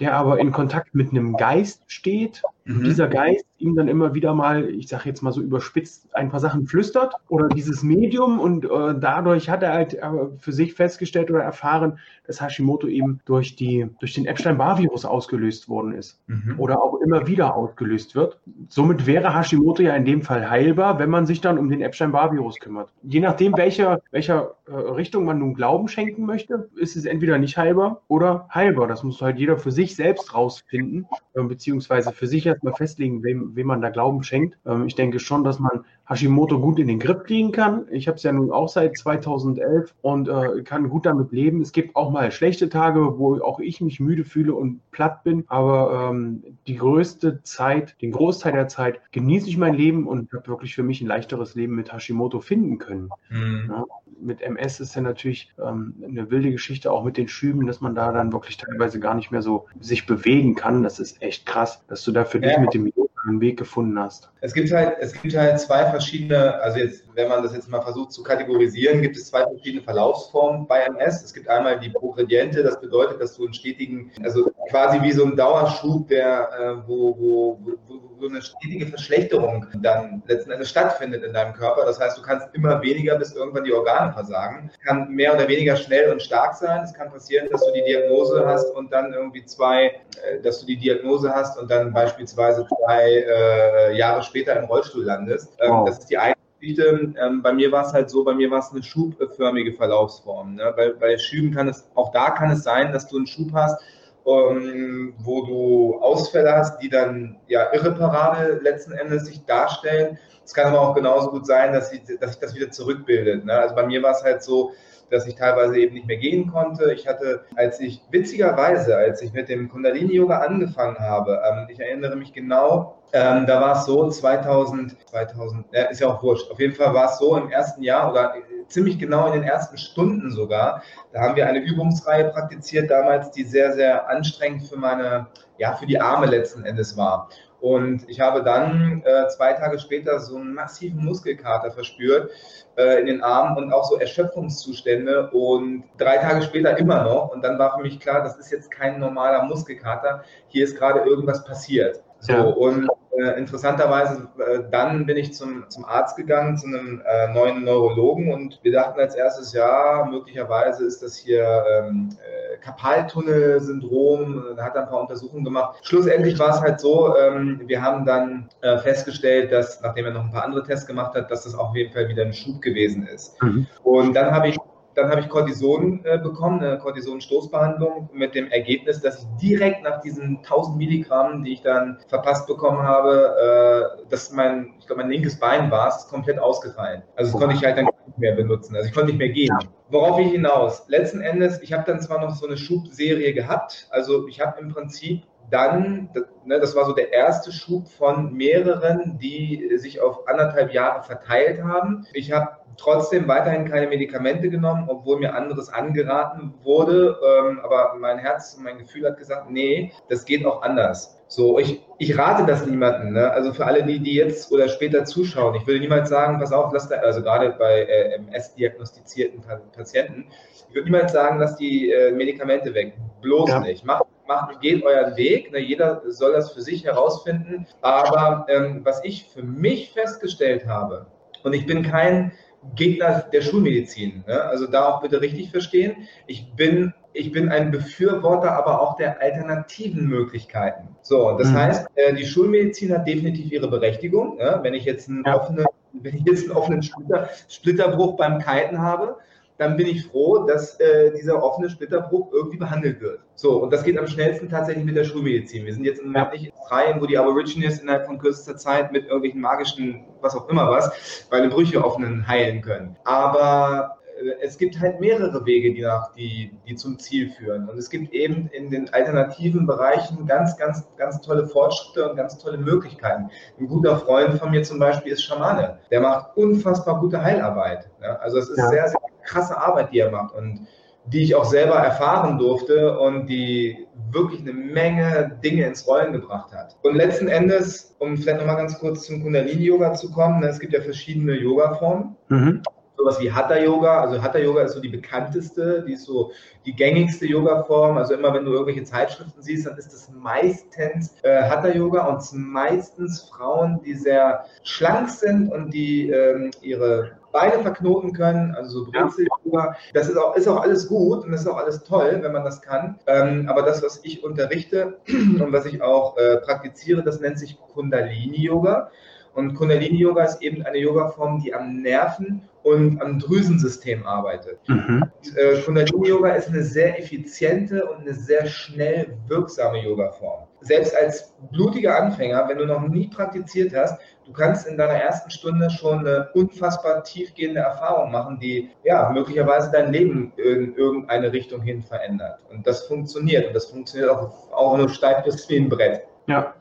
der 0.00 0.14
aber 0.14 0.38
in 0.38 0.52
Kontakt 0.52 0.94
mit 0.94 1.10
einem 1.10 1.36
Geist 1.36 1.82
steht. 1.86 2.42
Mhm. 2.64 2.84
Dieser 2.84 3.08
Geist 3.08 3.44
ihm 3.58 3.76
dann 3.76 3.88
immer 3.88 4.14
wieder 4.14 4.34
mal, 4.34 4.68
ich 4.68 4.88
sage 4.88 5.08
jetzt 5.08 5.22
mal 5.22 5.32
so 5.32 5.40
überspitzt, 5.40 6.14
ein 6.14 6.30
paar 6.30 6.40
Sachen 6.40 6.66
flüstert 6.66 7.14
oder 7.28 7.48
dieses 7.48 7.82
Medium 7.82 8.40
und 8.40 8.64
äh, 8.64 8.94
dadurch 8.98 9.48
hat 9.48 9.62
er 9.62 9.72
halt 9.72 9.94
äh, 9.94 10.08
für 10.38 10.52
sich 10.52 10.74
festgestellt 10.74 11.30
oder 11.30 11.42
erfahren, 11.42 11.98
dass 12.26 12.40
Hashimoto 12.40 12.86
eben 12.86 13.20
durch, 13.24 13.56
die, 13.56 13.86
durch 14.00 14.14
den 14.14 14.26
Epstein-Barr-Virus 14.26 15.04
ausgelöst 15.04 15.68
worden 15.68 15.92
ist 15.92 16.20
mhm. 16.26 16.54
oder 16.58 16.82
auch 16.82 17.00
immer 17.00 17.26
wieder 17.26 17.54
ausgelöst 17.54 18.14
wird. 18.14 18.38
Somit 18.68 19.06
wäre 19.06 19.34
Hashimoto 19.34 19.82
ja 19.82 19.94
in 19.94 20.04
dem 20.04 20.22
Fall 20.22 20.48
heilbar, 20.48 20.98
wenn 20.98 21.10
man 21.10 21.26
sich 21.26 21.40
dann 21.40 21.58
um 21.58 21.68
den 21.70 21.80
Epstein-Barr-Virus 21.80 22.60
kümmert. 22.60 22.90
Je 23.02 23.20
nachdem, 23.20 23.56
welcher, 23.56 24.00
welcher 24.10 24.54
äh, 24.66 24.72
Richtung 24.72 25.24
man 25.24 25.38
nun 25.38 25.54
Glauben 25.54 25.88
schenken 25.88 26.26
möchte, 26.26 26.68
ist 26.76 26.96
es 26.96 27.04
entweder 27.04 27.38
nicht 27.38 27.56
heilbar 27.56 28.02
oder 28.08 28.48
heilbar. 28.52 28.88
Das 28.88 29.04
muss 29.04 29.20
halt 29.20 29.38
jeder 29.38 29.58
für 29.58 29.72
sich 29.72 29.83
selbst 29.92 30.34
rausfinden, 30.34 31.06
äh, 31.34 31.42
beziehungsweise 31.42 32.12
für 32.12 32.26
sich 32.26 32.46
erstmal 32.46 32.74
festlegen, 32.74 33.22
wem, 33.22 33.56
wem 33.56 33.66
man 33.66 33.82
da 33.82 33.90
Glauben 33.90 34.22
schenkt. 34.22 34.58
Ähm, 34.64 34.86
ich 34.86 34.94
denke 34.94 35.18
schon, 35.18 35.44
dass 35.44 35.58
man 35.58 35.84
Hashimoto 36.06 36.60
gut 36.60 36.78
in 36.78 36.88
den 36.88 36.98
Griff 36.98 37.24
kriegen 37.24 37.52
kann. 37.52 37.86
Ich 37.90 38.08
habe 38.08 38.16
es 38.16 38.22
ja 38.22 38.32
nun 38.32 38.50
auch 38.50 38.68
seit 38.68 38.96
2011 38.96 39.94
und 40.02 40.28
äh, 40.28 40.62
kann 40.62 40.88
gut 40.88 41.06
damit 41.06 41.32
leben. 41.32 41.62
Es 41.62 41.72
gibt 41.72 41.96
auch 41.96 42.10
mal 42.10 42.30
schlechte 42.30 42.68
Tage, 42.68 43.18
wo 43.18 43.40
auch 43.40 43.58
ich 43.58 43.80
mich 43.80 44.00
müde 44.00 44.24
fühle 44.24 44.54
und 44.54 44.80
platt 44.90 45.24
bin, 45.24 45.44
aber 45.48 46.10
ähm, 46.10 46.42
die 46.66 46.76
größte 46.76 47.42
Zeit, 47.42 48.00
den 48.02 48.12
Großteil 48.12 48.52
der 48.52 48.68
Zeit 48.68 49.00
genieße 49.12 49.48
ich 49.48 49.56
mein 49.56 49.74
Leben 49.74 50.06
und 50.06 50.32
habe 50.32 50.48
wirklich 50.48 50.74
für 50.74 50.82
mich 50.82 51.00
ein 51.00 51.06
leichteres 51.06 51.54
Leben 51.54 51.74
mit 51.74 51.92
Hashimoto 51.92 52.40
finden 52.40 52.78
können. 52.78 53.08
Mhm. 53.30 53.70
Ja, 53.70 53.84
mit 54.20 54.42
MS 54.42 54.80
ist 54.80 54.94
ja 54.94 55.02
natürlich 55.02 55.52
ähm, 55.58 55.94
eine 56.06 56.30
wilde 56.30 56.50
Geschichte, 56.50 56.92
auch 56.92 57.04
mit 57.04 57.16
den 57.16 57.28
Schüben, 57.28 57.66
dass 57.66 57.80
man 57.80 57.94
da 57.94 58.12
dann 58.12 58.32
wirklich 58.32 58.56
teilweise 58.56 59.00
gar 59.00 59.14
nicht 59.14 59.30
mehr 59.30 59.42
so 59.42 59.66
sich 59.80 60.06
bewegen 60.06 60.54
kann. 60.54 60.82
Das 60.82 60.98
ist 60.98 61.22
echt 61.22 61.46
krass, 61.46 61.82
dass 61.88 62.04
du 62.04 62.12
da 62.12 62.24
für 62.24 62.42
ja. 62.42 62.48
dich 62.48 62.58
mit 62.58 62.74
dem 62.74 62.92
einen 63.26 63.40
Weg 63.40 63.58
gefunden 63.58 63.98
hast? 63.98 64.30
Es 64.40 64.52
gibt 64.52 64.70
halt, 64.72 64.96
es 65.00 65.12
gibt 65.12 65.34
halt 65.36 65.58
zwei 65.60 65.86
verschiedene, 65.86 66.60
also 66.60 66.78
jetzt, 66.78 67.04
wenn 67.14 67.28
man 67.28 67.42
das 67.42 67.54
jetzt 67.54 67.68
mal 67.68 67.80
versucht 67.80 68.12
zu 68.12 68.22
kategorisieren, 68.22 69.02
gibt 69.02 69.16
es 69.16 69.26
zwei 69.26 69.42
verschiedene 69.42 69.82
Verlaufsformen 69.82 70.66
bei 70.66 70.80
MS. 70.80 71.24
Es 71.24 71.34
gibt 71.34 71.48
einmal 71.48 71.78
die 71.80 71.90
Progrediente, 71.90 72.62
das 72.62 72.80
bedeutet, 72.80 73.20
dass 73.20 73.36
du 73.36 73.44
einen 73.44 73.54
stetigen, 73.54 74.12
also 74.22 74.50
quasi 74.70 75.00
wie 75.02 75.12
so 75.12 75.24
ein 75.24 75.36
Dauerschub, 75.36 76.08
der, 76.08 76.48
äh, 76.52 76.88
wo, 76.88 77.16
wo, 77.18 77.58
wo, 77.88 78.00
wo 78.18 78.26
eine 78.26 78.42
stetige 78.42 78.86
Verschlechterung 78.86 79.66
dann 79.80 80.22
letzten 80.26 80.50
Endes 80.50 80.70
stattfindet 80.70 81.24
in 81.24 81.32
deinem 81.32 81.54
Körper. 81.54 81.84
Das 81.84 82.00
heißt, 82.00 82.18
du 82.18 82.22
kannst 82.22 82.48
immer 82.54 82.82
weniger, 82.82 83.16
bis 83.16 83.32
irgendwann 83.32 83.64
die 83.64 83.72
Organe 83.72 84.12
versagen. 84.12 84.70
Kann 84.84 85.10
mehr 85.10 85.34
oder 85.34 85.48
weniger 85.48 85.76
schnell 85.76 86.12
und 86.12 86.22
stark 86.22 86.54
sein. 86.54 86.82
Es 86.82 86.94
kann 86.94 87.10
passieren, 87.10 87.48
dass 87.50 87.64
du 87.64 87.72
die 87.72 87.84
Diagnose 87.84 88.44
hast 88.46 88.74
und 88.74 88.92
dann 88.92 89.12
irgendwie 89.12 89.44
zwei, 89.44 89.86
äh, 89.86 90.40
dass 90.42 90.60
du 90.60 90.66
die 90.66 90.76
Diagnose 90.76 91.34
hast 91.34 91.58
und 91.58 91.70
dann 91.70 91.92
beispielsweise 91.92 92.66
zwei 92.66 93.13
äh, 93.20 93.96
Jahre 93.96 94.22
später 94.22 94.56
im 94.56 94.64
Rollstuhl 94.64 95.04
landest. 95.04 95.52
Ähm, 95.60 95.70
wow. 95.70 95.86
Das 95.86 95.98
ist 95.98 96.10
die 96.10 96.18
eine 96.18 96.34
Geschichte. 96.60 97.14
Ähm, 97.20 97.42
bei 97.42 97.52
mir 97.52 97.70
war 97.72 97.86
es 97.86 97.92
halt 97.92 98.10
so, 98.10 98.24
bei 98.24 98.34
mir 98.34 98.50
war 98.50 98.60
es 98.60 98.70
eine 98.72 98.82
schubförmige 98.82 99.72
Verlaufsform. 99.72 100.56
Ne? 100.56 100.72
Bei, 100.76 100.90
bei 100.90 101.18
Schüben 101.18 101.52
kann 101.52 101.68
es, 101.68 101.88
auch 101.94 102.12
da 102.12 102.30
kann 102.30 102.50
es 102.50 102.62
sein, 102.62 102.92
dass 102.92 103.08
du 103.08 103.16
einen 103.16 103.26
Schub 103.26 103.52
hast, 103.52 103.80
ähm, 104.26 105.14
wo 105.18 105.44
du 105.44 105.98
Ausfälle 106.00 106.52
hast, 106.52 106.78
die 106.78 106.88
dann 106.88 107.36
ja 107.48 107.72
irreparabel 107.72 108.60
letzten 108.62 108.92
Endes 108.92 109.26
sich 109.26 109.44
darstellen. 109.44 110.18
Es 110.44 110.52
kann 110.52 110.66
aber 110.66 110.80
auch 110.80 110.94
genauso 110.94 111.30
gut 111.30 111.46
sein, 111.46 111.72
dass 111.72 111.90
sich, 111.90 112.02
dass 112.20 112.38
das 112.38 112.54
wieder 112.54 112.70
zurückbildet. 112.70 113.44
Ne? 113.44 113.52
Also 113.52 113.74
bei 113.74 113.86
mir 113.86 114.02
war 114.02 114.12
es 114.12 114.22
halt 114.22 114.42
so, 114.42 114.72
dass 115.10 115.26
ich 115.26 115.36
teilweise 115.36 115.78
eben 115.78 115.94
nicht 115.94 116.06
mehr 116.06 116.16
gehen 116.16 116.50
konnte. 116.50 116.92
Ich 116.92 117.06
hatte, 117.06 117.44
als 117.56 117.80
ich 117.80 118.02
witzigerweise, 118.10 118.96
als 118.96 119.22
ich 119.22 119.32
mit 119.32 119.48
dem 119.48 119.68
Kundalini-Yoga 119.68 120.38
angefangen 120.38 120.98
habe, 120.98 121.40
ähm, 121.48 121.66
ich 121.70 121.80
erinnere 121.80 122.16
mich 122.16 122.32
genau, 122.32 122.98
ähm, 123.14 123.46
da 123.46 123.60
war 123.60 123.76
es 123.76 123.84
so 123.86 124.10
2000, 124.10 124.96
2000, 125.08 125.66
ja, 125.72 125.84
ist 125.84 126.00
ja 126.00 126.08
auch 126.08 126.20
wurscht. 126.20 126.50
Auf 126.50 126.58
jeden 126.58 126.74
Fall 126.74 126.92
war 126.92 127.04
es 127.04 127.18
so 127.18 127.36
im 127.36 127.48
ersten 127.48 127.80
Jahr 127.84 128.10
oder 128.10 128.34
ziemlich 128.66 128.98
genau 128.98 129.28
in 129.28 129.34
den 129.34 129.44
ersten 129.44 129.78
Stunden 129.78 130.32
sogar. 130.32 130.82
Da 131.12 131.20
haben 131.20 131.36
wir 131.36 131.46
eine 131.46 131.60
Übungsreihe 131.60 132.30
praktiziert 132.30 132.90
damals, 132.90 133.30
die 133.30 133.44
sehr, 133.44 133.72
sehr 133.72 134.08
anstrengend 134.08 134.64
für 134.64 134.76
meine, 134.76 135.28
ja, 135.58 135.74
für 135.74 135.86
die 135.86 136.00
Arme 136.00 136.26
letzten 136.26 136.64
Endes 136.64 136.96
war. 136.96 137.28
Und 137.60 138.08
ich 138.10 138.18
habe 138.18 138.42
dann 138.42 139.04
äh, 139.04 139.28
zwei 139.28 139.52
Tage 139.52 139.78
später 139.78 140.18
so 140.18 140.36
einen 140.36 140.52
massiven 140.52 141.04
Muskelkater 141.04 141.70
verspürt 141.70 142.32
äh, 142.76 142.98
in 142.98 143.06
den 143.06 143.22
Armen 143.22 143.56
und 143.56 143.72
auch 143.72 143.84
so 143.84 143.96
Erschöpfungszustände 143.96 145.30
und 145.30 145.84
drei 145.98 146.16
Tage 146.16 146.42
später 146.42 146.76
immer 146.78 147.04
noch. 147.04 147.30
Und 147.30 147.44
dann 147.44 147.60
war 147.60 147.76
für 147.76 147.82
mich 147.82 148.00
klar, 148.00 148.24
das 148.24 148.36
ist 148.38 148.50
jetzt 148.50 148.72
kein 148.72 148.98
normaler 148.98 149.44
Muskelkater. 149.44 150.24
Hier 150.48 150.64
ist 150.64 150.76
gerade 150.76 151.08
irgendwas 151.08 151.44
passiert. 151.44 152.02
So, 152.24 152.32
ja. 152.32 152.42
und 152.42 152.88
äh, 153.18 153.38
interessanterweise, 153.38 154.28
äh, 154.38 154.60
dann 154.70 155.04
bin 155.04 155.18
ich 155.18 155.34
zum, 155.34 155.68
zum 155.68 155.84
Arzt 155.84 156.16
gegangen, 156.16 156.56
zu 156.56 156.66
einem 156.66 157.02
äh, 157.04 157.32
neuen 157.32 157.64
Neurologen 157.64 158.32
und 158.32 158.58
wir 158.62 158.72
dachten 158.72 158.98
als 158.98 159.14
erstes, 159.14 159.52
ja, 159.52 160.08
möglicherweise 160.10 160.84
ist 160.84 161.02
das 161.02 161.16
hier 161.16 161.64
ähm, 161.70 162.08
äh, 162.12 162.56
Kapaltunnel-Syndrom, 162.56 164.56
hat 164.56 164.74
er 164.74 164.84
ein 164.84 164.88
paar 164.88 165.02
Untersuchungen 165.02 165.44
gemacht. 165.44 165.80
Schlussendlich 165.82 166.38
war 166.38 166.50
es 166.50 166.62
halt 166.62 166.80
so, 166.80 167.14
ähm, 167.16 167.60
wir 167.66 167.82
haben 167.82 168.06
dann 168.06 168.48
äh, 168.62 168.78
festgestellt, 168.78 169.52
dass, 169.52 169.82
nachdem 169.82 170.06
er 170.06 170.12
noch 170.12 170.24
ein 170.24 170.32
paar 170.32 170.44
andere 170.44 170.64
Tests 170.64 170.86
gemacht 170.86 171.14
hat, 171.14 171.30
dass 171.30 171.44
das 171.44 171.54
auf 171.54 171.76
jeden 171.76 171.92
Fall 171.92 172.08
wieder 172.08 172.22
ein 172.22 172.32
Schub 172.32 172.62
gewesen 172.62 173.06
ist. 173.06 173.40
Mhm. 173.42 173.66
Und 173.82 174.14
dann 174.14 174.30
habe 174.30 174.48
ich 174.48 174.56
dann 174.94 175.10
habe 175.10 175.20
ich 175.20 175.28
Cortison 175.28 176.04
äh, 176.04 176.18
bekommen, 176.18 176.62
eine 176.62 176.78
Cortison-Stoßbehandlung 176.78 178.10
mit 178.12 178.34
dem 178.34 178.48
Ergebnis, 178.48 179.00
dass 179.00 179.20
ich 179.20 179.26
direkt 179.40 179.82
nach 179.82 180.00
diesen 180.00 180.38
1000 180.38 180.76
Milligramm, 180.76 181.42
die 181.42 181.54
ich 181.54 181.62
dann 181.62 181.98
verpasst 182.08 182.46
bekommen 182.46 182.82
habe, 182.82 183.96
äh, 184.00 184.08
dass 184.08 184.32
mein, 184.32 184.74
ich 184.78 184.86
glaube, 184.86 185.02
mein 185.02 185.10
linkes 185.10 185.38
Bein 185.38 185.70
war, 185.70 185.88
es 185.88 185.96
ist 185.96 186.08
komplett 186.08 186.38
ausgefallen. 186.38 187.02
Also 187.16 187.32
das 187.32 187.40
konnte 187.40 187.56
ich 187.56 187.64
halt 187.64 187.76
dann 187.76 187.86
nicht 187.86 188.18
mehr 188.18 188.34
benutzen. 188.34 188.76
Also 188.76 188.88
ich 188.88 188.94
konnte 188.94 189.08
nicht 189.08 189.18
mehr 189.18 189.30
gehen. 189.30 189.56
Worauf 189.88 190.18
ich 190.18 190.30
hinaus? 190.30 190.84
Letzten 190.88 191.20
Endes, 191.20 191.60
ich 191.60 191.72
habe 191.72 191.84
dann 191.86 192.00
zwar 192.00 192.20
noch 192.20 192.34
so 192.34 192.46
eine 192.46 192.56
Schubserie 192.56 193.32
gehabt, 193.34 193.88
also 193.90 194.26
ich 194.28 194.40
habe 194.40 194.60
im 194.60 194.72
Prinzip 194.72 195.22
dann, 195.50 196.08
ne, 196.44 196.58
das 196.58 196.74
war 196.74 196.86
so 196.86 196.92
der 196.92 197.12
erste 197.12 197.52
Schub 197.52 197.88
von 197.88 198.32
mehreren, 198.32 199.18
die 199.18 199.70
sich 199.76 200.00
auf 200.00 200.26
anderthalb 200.26 200.72
Jahre 200.72 201.02
verteilt 201.02 201.62
haben. 201.62 202.06
Ich 202.12 202.32
habe 202.32 202.56
trotzdem 202.76 203.28
weiterhin 203.28 203.64
keine 203.64 203.86
Medikamente 203.88 204.48
genommen, 204.48 204.86
obwohl 204.88 205.18
mir 205.18 205.34
anderes 205.34 205.68
angeraten 205.68 206.54
wurde. 206.62 207.18
Ähm, 207.22 207.60
aber 207.62 207.94
mein 207.98 208.18
Herz 208.18 208.54
und 208.56 208.64
mein 208.64 208.78
Gefühl 208.78 209.06
hat 209.06 209.18
gesagt, 209.18 209.50
nee, 209.50 209.92
das 210.08 210.24
geht 210.24 210.44
auch 210.46 210.62
anders. 210.62 211.20
So, 211.28 211.58
ich, 211.58 211.82
ich 211.98 212.16
rate 212.16 212.46
das 212.46 212.66
niemandem. 212.66 213.12
Ne? 213.12 213.30
Also 213.30 213.52
für 213.52 213.66
alle, 213.66 213.82
die, 213.82 213.98
die 213.98 214.14
jetzt 214.14 214.52
oder 214.52 214.68
später 214.68 215.04
zuschauen, 215.04 215.54
ich 215.54 215.66
würde 215.66 215.80
niemals 215.80 216.08
sagen, 216.08 216.38
pass 216.38 216.52
auf, 216.52 216.72
lass 216.72 216.88
da, 216.88 216.96
also 216.96 217.22
gerade 217.22 217.50
bei 217.58 217.82
äh, 217.82 218.14
MS-diagnostizierten 218.16 219.42
Patienten, 219.74 220.26
ich 220.68 220.74
würde 220.74 220.90
niemals 220.90 221.12
sagen, 221.12 221.38
lass 221.38 221.56
die 221.56 221.90
äh, 221.90 222.12
Medikamente 222.12 222.74
weg. 222.74 222.94
Bloß 223.20 223.48
ja. 223.48 223.60
nicht. 223.60 223.84
Macht 223.84 224.04
macht, 224.26 224.60
geht 224.60 224.82
euren 224.84 225.16
Weg. 225.16 225.52
Ne? 225.52 225.58
Jeder 225.58 226.02
soll 226.06 226.32
das 226.32 226.52
für 226.52 226.62
sich 226.62 226.84
herausfinden. 226.84 227.66
Aber 227.82 228.46
ähm, 228.48 228.80
was 228.82 229.04
ich 229.04 229.28
für 229.28 229.42
mich 229.42 229.92
festgestellt 229.92 230.66
habe, 230.66 231.06
und 231.42 231.52
ich 231.52 231.66
bin 231.66 231.82
kein 231.82 232.32
Gegner 232.74 233.24
der 233.32 233.42
Schulmedizin. 233.42 234.24
Ne? 234.26 234.40
Also 234.42 234.66
da 234.66 234.88
auch 234.88 235.02
bitte 235.02 235.20
richtig 235.20 235.50
verstehen. 235.50 236.08
Ich 236.26 236.52
bin, 236.54 236.92
ich 237.12 237.32
bin 237.32 237.48
ein 237.48 237.70
Befürworter 237.70 238.52
aber 238.52 238.80
auch 238.80 238.96
der 238.96 239.20
alternativen 239.20 240.06
Möglichkeiten. 240.06 240.88
So, 241.02 241.36
das 241.38 241.50
mhm. 241.50 241.54
heißt, 241.54 241.86
äh, 241.94 242.14
die 242.14 242.26
Schulmedizin 242.26 242.92
hat 242.92 243.06
definitiv 243.06 243.52
ihre 243.52 243.68
Berechtigung. 243.68 244.36
Ne? 244.36 244.58
Wenn 244.62 244.74
ich 244.74 244.84
jetzt 244.84 245.08
einen 245.08 245.24
ja. 245.24 245.36
offenen, 245.36 245.66
wenn 245.92 246.16
ich 246.16 246.24
jetzt 246.24 246.44
einen 246.44 246.56
offenen 246.56 246.82
Splitter, 246.82 247.28
Splitterbruch 247.48 248.16
beim 248.16 248.38
Kiten 248.38 248.80
habe, 248.80 249.18
dann 249.56 249.76
bin 249.76 249.86
ich 249.86 250.06
froh, 250.06 250.46
dass 250.46 250.78
äh, 250.80 251.12
dieser 251.12 251.42
offene 251.42 251.70
Splitterbruch 251.70 252.32
irgendwie 252.32 252.56
behandelt 252.56 253.00
wird. 253.00 253.20
So, 253.36 253.62
und 253.62 253.72
das 253.72 253.84
geht 253.84 253.98
am 253.98 254.06
schnellsten 254.06 254.48
tatsächlich 254.48 254.84
mit 254.84 254.96
der 254.96 255.04
Schulmedizin. 255.04 255.64
Wir 255.64 255.74
sind 255.74 255.84
jetzt 255.84 256.00
im 256.00 256.08
Moment 256.08 256.32
nicht 256.32 256.46
in 256.46 256.52
Australien, 256.52 257.00
wo 257.00 257.06
die 257.06 257.16
Aborigines 257.16 257.78
innerhalb 257.78 258.06
von 258.06 258.18
kürzester 258.18 258.56
Zeit 258.56 258.90
mit 258.92 259.04
irgendwelchen 259.04 259.40
magischen, 259.40 260.04
was 260.20 260.34
auch 260.34 260.48
immer 260.48 260.70
was, 260.70 261.26
bei 261.30 261.40
den 261.40 261.50
Brüche 261.50 261.84
offenen 261.84 262.26
heilen 262.26 262.62
können. 262.62 262.96
Aber 263.04 263.98
äh, 264.20 264.42
es 264.42 264.58
gibt 264.58 264.80
halt 264.80 264.98
mehrere 264.98 265.46
Wege, 265.46 265.72
die, 265.72 265.82
nach, 265.82 266.12
die, 266.14 266.52
die 266.66 266.74
zum 266.74 266.98
Ziel 266.98 267.30
führen. 267.30 267.68
Und 267.68 267.78
es 267.78 267.90
gibt 267.90 268.12
eben 268.12 268.48
in 268.52 268.70
den 268.70 268.92
alternativen 268.92 269.66
Bereichen 269.66 270.26
ganz, 270.26 270.56
ganz, 270.56 270.84
ganz 270.96 271.20
tolle 271.20 271.46
Fortschritte 271.46 272.10
und 272.10 272.16
ganz 272.16 272.38
tolle 272.38 272.58
Möglichkeiten. 272.58 273.30
Ein 273.60 273.68
guter 273.68 273.98
Freund 273.98 274.34
von 274.34 274.50
mir 274.50 274.64
zum 274.64 274.80
Beispiel 274.80 275.12
ist 275.12 275.22
Schamane. 275.22 275.78
Der 275.92 276.00
macht 276.00 276.36
unfassbar 276.36 276.98
gute 276.98 277.22
Heilarbeit. 277.22 277.88
Also 278.20 278.38
es 278.38 278.48
ist 278.48 278.58
ja. 278.58 278.68
sehr, 278.68 278.88
sehr 278.88 279.00
krasse 279.24 279.56
Arbeit, 279.56 279.92
die 279.92 279.98
er 279.98 280.10
macht. 280.10 280.34
Und 280.34 280.66
die 281.06 281.22
ich 281.22 281.34
auch 281.34 281.44
selber 281.44 281.74
erfahren 281.74 282.38
durfte 282.38 282.98
und 282.98 283.26
die 283.26 283.86
wirklich 284.10 284.40
eine 284.40 284.52
Menge 284.52 285.38
Dinge 285.44 285.66
ins 285.66 285.86
Rollen 285.86 286.12
gebracht 286.12 286.52
hat. 286.52 286.76
Und 286.82 286.94
letzten 286.94 287.28
Endes, 287.28 287.94
um 287.98 288.16
vielleicht 288.16 288.38
nochmal 288.38 288.56
ganz 288.56 288.78
kurz 288.78 289.06
zum 289.06 289.22
Kundalini-Yoga 289.22 289.94
zu 289.94 290.10
kommen, 290.10 290.40
ne, 290.40 290.48
es 290.48 290.60
gibt 290.60 290.72
ja 290.72 290.80
verschiedene 290.80 291.34
Yoga-Formen. 291.34 292.16
Mhm. 292.28 292.62
Sowas 292.96 293.20
wie 293.20 293.30
Hatha-Yoga, 293.30 294.00
also 294.00 294.22
Hatha-Yoga 294.22 294.62
ist 294.62 294.72
so 294.72 294.80
die 294.80 294.88
bekannteste, 294.88 295.84
die 295.86 295.94
ist 295.94 296.04
so 296.04 296.30
die 296.64 296.74
gängigste 296.74 297.26
Yoga-Form. 297.26 297.98
Also 297.98 298.14
immer 298.14 298.32
wenn 298.32 298.46
du 298.46 298.52
irgendwelche 298.52 298.84
Zeitschriften 298.84 299.42
siehst, 299.42 299.66
dann 299.66 299.76
ist 299.76 299.92
das 299.92 300.10
meistens 300.10 301.14
äh, 301.22 301.42
Hatha-Yoga 301.42 302.06
und 302.06 302.22
meistens 302.32 303.28
Frauen, 303.28 303.80
die 303.84 303.94
sehr 303.94 304.44
schlank 304.62 305.10
sind 305.10 305.52
und 305.52 305.74
die 305.74 306.08
ähm, 306.08 306.50
ihre 306.62 307.18
Beine 307.34 307.60
verknoten 307.62 308.12
können, 308.12 308.54
also 308.54 308.84
so 308.84 308.90
Brezel-Yoga. 308.92 309.74
Das 309.92 310.08
ist 310.08 310.16
auch, 310.16 310.36
ist 310.36 310.46
auch 310.46 310.62
alles 310.62 310.86
gut 310.86 311.24
und 311.24 311.32
das 311.32 311.40
ist 311.40 311.48
auch 311.48 311.56
alles 311.56 311.82
toll, 311.82 312.20
wenn 312.22 312.32
man 312.32 312.44
das 312.44 312.62
kann. 312.62 313.00
Ähm, 313.08 313.48
aber 313.48 313.62
das, 313.62 313.82
was 313.82 314.00
ich 314.04 314.22
unterrichte 314.22 314.98
und 315.08 315.52
was 315.52 315.66
ich 315.66 315.82
auch 315.82 316.16
äh, 316.16 316.36
praktiziere, 316.36 317.02
das 317.02 317.20
nennt 317.20 317.40
sich 317.40 317.58
Kundalini-Yoga. 317.74 318.88
Und 319.34 319.54
Kundalini-Yoga 319.54 320.22
ist 320.22 320.42
eben 320.42 320.62
eine 320.62 320.78
Yoga-Form, 320.78 321.40
die 321.42 321.52
am 321.52 321.82
Nerven- 321.82 322.42
und 322.62 323.02
am 323.02 323.18
Drüsensystem 323.18 324.06
arbeitet. 324.06 324.60
Mhm. 324.68 325.02
Äh, 325.34 325.60
Kundalini-Yoga 325.62 326.34
ist 326.34 326.48
eine 326.48 326.62
sehr 326.62 327.00
effiziente 327.00 327.84
und 327.84 328.02
eine 328.02 328.14
sehr 328.14 328.46
schnell 328.46 329.18
wirksame 329.26 329.82
Yoga-Form. 329.82 330.44
Selbst 330.64 330.96
als 330.96 331.34
blutiger 331.52 332.02
Anfänger, 332.02 332.48
wenn 332.48 332.58
du 332.58 332.66
noch 332.66 332.88
nie 332.88 333.08
praktiziert 333.08 333.74
hast, 333.74 334.00
du 334.24 334.32
kannst 334.32 334.66
in 334.66 334.78
deiner 334.78 334.94
ersten 334.94 335.30
Stunde 335.30 335.68
schon 335.70 336.00
eine 336.00 336.30
unfassbar 336.32 337.04
tiefgehende 337.04 337.60
Erfahrung 337.60 338.10
machen, 338.10 338.38
die 338.40 338.70
ja 338.82 339.10
möglicherweise 339.10 339.70
dein 339.70 339.92
Leben 339.92 340.32
in 340.36 340.74
irgendeine 340.74 341.32
Richtung 341.32 341.60
hin 341.60 341.82
verändert. 341.82 342.40
Und 342.50 342.66
das 342.66 342.86
funktioniert. 342.86 343.46
Und 343.46 343.54
das 343.54 343.66
funktioniert 343.66 344.10
auch, 344.10 344.50
auch 344.52 344.78
du 344.78 344.88
steif 344.88 345.22
bist 345.24 345.48
wie 345.50 345.58
ein 345.58 345.68
Brett. 345.68 346.02
Ja, 346.26 346.54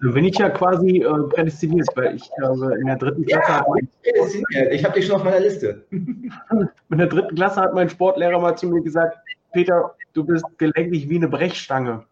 dann 0.00 0.14
bin 0.14 0.24
ich 0.24 0.38
ja 0.38 0.48
quasi 0.50 0.98
äh, 0.98 1.22
prädestiniert, 1.30 1.88
weil 1.96 2.14
ich 2.14 2.30
glaube, 2.36 2.76
in 2.80 2.86
der 2.86 2.96
dritten 2.96 3.26
Klasse. 3.26 3.52
Ja, 3.52 3.64
ich, 4.04 4.70
ich 4.70 4.84
habe 4.84 4.94
dich 4.94 5.06
schon 5.06 5.16
auf 5.16 5.24
meiner 5.24 5.40
Liste. 5.40 5.84
in 5.90 6.70
der 6.90 7.08
dritten 7.08 7.34
Klasse 7.34 7.60
hat 7.60 7.74
mein 7.74 7.88
Sportlehrer 7.88 8.38
mal 8.38 8.56
zu 8.56 8.68
mir 8.68 8.80
gesagt: 8.80 9.18
Peter, 9.52 9.96
du 10.12 10.24
bist 10.24 10.44
gelenkig 10.58 11.08
wie 11.08 11.16
eine 11.16 11.28
Brechstange. 11.28 12.04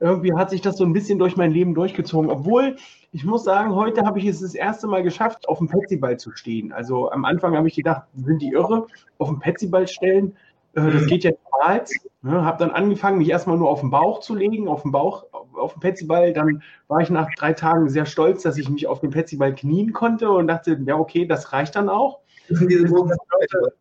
Irgendwie 0.00 0.34
hat 0.34 0.50
sich 0.50 0.60
das 0.60 0.76
so 0.76 0.84
ein 0.84 0.92
bisschen 0.92 1.18
durch 1.18 1.36
mein 1.36 1.50
Leben 1.50 1.74
durchgezogen. 1.74 2.30
Obwohl, 2.30 2.76
ich 3.12 3.24
muss 3.24 3.44
sagen, 3.44 3.74
heute 3.74 4.02
habe 4.04 4.18
ich 4.18 4.26
es 4.26 4.40
das 4.40 4.54
erste 4.54 4.86
Mal 4.86 5.02
geschafft, 5.02 5.48
auf 5.48 5.58
dem 5.58 5.68
Petsyball 5.68 6.18
zu 6.18 6.32
stehen. 6.32 6.72
Also 6.72 7.10
am 7.10 7.24
Anfang 7.24 7.56
habe 7.56 7.68
ich 7.68 7.74
gedacht, 7.74 8.02
sind 8.14 8.42
die 8.42 8.50
irre, 8.50 8.86
auf 9.18 9.28
dem 9.28 9.38
Petsyball 9.38 9.88
stellen. 9.88 10.36
Äh, 10.74 10.90
das 10.90 11.02
mhm. 11.02 11.06
geht 11.06 11.24
ja 11.24 11.30
niemals. 11.30 11.92
Ne, 12.22 12.44
habe 12.44 12.58
dann 12.58 12.70
angefangen, 12.70 13.18
mich 13.18 13.28
erstmal 13.28 13.58
nur 13.58 13.68
auf 13.68 13.80
den 13.80 13.90
Bauch 13.90 14.20
zu 14.20 14.34
legen, 14.34 14.66
auf 14.66 14.82
den 14.82 14.92
Bauch, 14.92 15.24
auf 15.54 15.74
den 15.74 15.80
Petsyball. 15.80 16.32
Dann 16.32 16.62
war 16.88 17.00
ich 17.00 17.10
nach 17.10 17.28
drei 17.36 17.52
Tagen 17.52 17.88
sehr 17.88 18.06
stolz, 18.06 18.42
dass 18.42 18.56
ich 18.56 18.68
mich 18.68 18.86
auf 18.86 19.00
den 19.00 19.10
Petsyball 19.10 19.54
knien 19.54 19.92
konnte 19.92 20.30
und 20.30 20.46
dachte, 20.46 20.78
ja, 20.86 20.96
okay, 20.96 21.26
das 21.26 21.52
reicht 21.52 21.76
dann 21.76 21.88
auch. 21.88 22.20
Sind, 22.48 22.68
großen, 22.90 23.16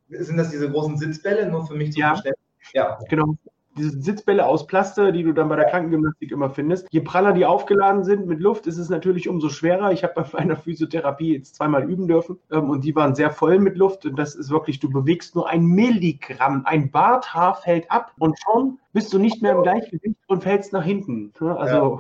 sind 0.09 0.37
das 0.37 0.51
diese 0.51 0.69
großen 0.69 0.97
Sitzbälle, 0.97 1.49
nur 1.49 1.65
für 1.65 1.75
mich 1.75 1.91
zu 1.91 1.99
ja. 1.99 2.09
verstehen? 2.09 2.33
Ja, 2.73 2.97
genau 3.09 3.35
diese 3.77 4.01
Sitzbälle 4.01 4.45
aus 4.45 4.67
Plaste, 4.67 5.11
die 5.11 5.23
du 5.23 5.33
dann 5.33 5.49
bei 5.49 5.55
der 5.55 5.65
Krankengymnastik 5.65 6.31
immer 6.31 6.49
findest. 6.49 6.87
Je 6.91 7.01
praller 7.01 7.33
die 7.33 7.45
aufgeladen 7.45 8.03
sind 8.03 8.27
mit 8.27 8.39
Luft, 8.39 8.67
ist 8.67 8.77
es 8.77 8.89
natürlich 8.89 9.29
umso 9.29 9.49
schwerer. 9.49 9.91
Ich 9.91 10.03
habe 10.03 10.13
bei 10.15 10.25
meiner 10.33 10.55
Physiotherapie 10.55 11.33
jetzt 11.33 11.55
zweimal 11.55 11.89
üben 11.89 12.07
dürfen 12.07 12.39
ähm, 12.51 12.69
und 12.69 12.83
die 12.83 12.95
waren 12.95 13.15
sehr 13.15 13.31
voll 13.31 13.59
mit 13.59 13.77
Luft. 13.77 14.05
Und 14.05 14.17
das 14.17 14.35
ist 14.35 14.49
wirklich, 14.49 14.79
du 14.79 14.89
bewegst 14.89 15.35
nur 15.35 15.49
ein 15.49 15.65
Milligramm, 15.65 16.63
ein 16.65 16.91
Barthaar 16.91 17.55
fällt 17.55 17.91
ab 17.91 18.11
und 18.19 18.37
schon 18.39 18.79
bist 18.93 19.11
du 19.13 19.19
nicht 19.19 19.41
mehr 19.41 19.53
im 19.53 19.63
Gleichgewicht 19.63 20.17
und 20.27 20.43
fällst 20.43 20.73
nach 20.73 20.83
hinten. 20.83 21.31
Also 21.39 21.75
ja. 21.75 21.99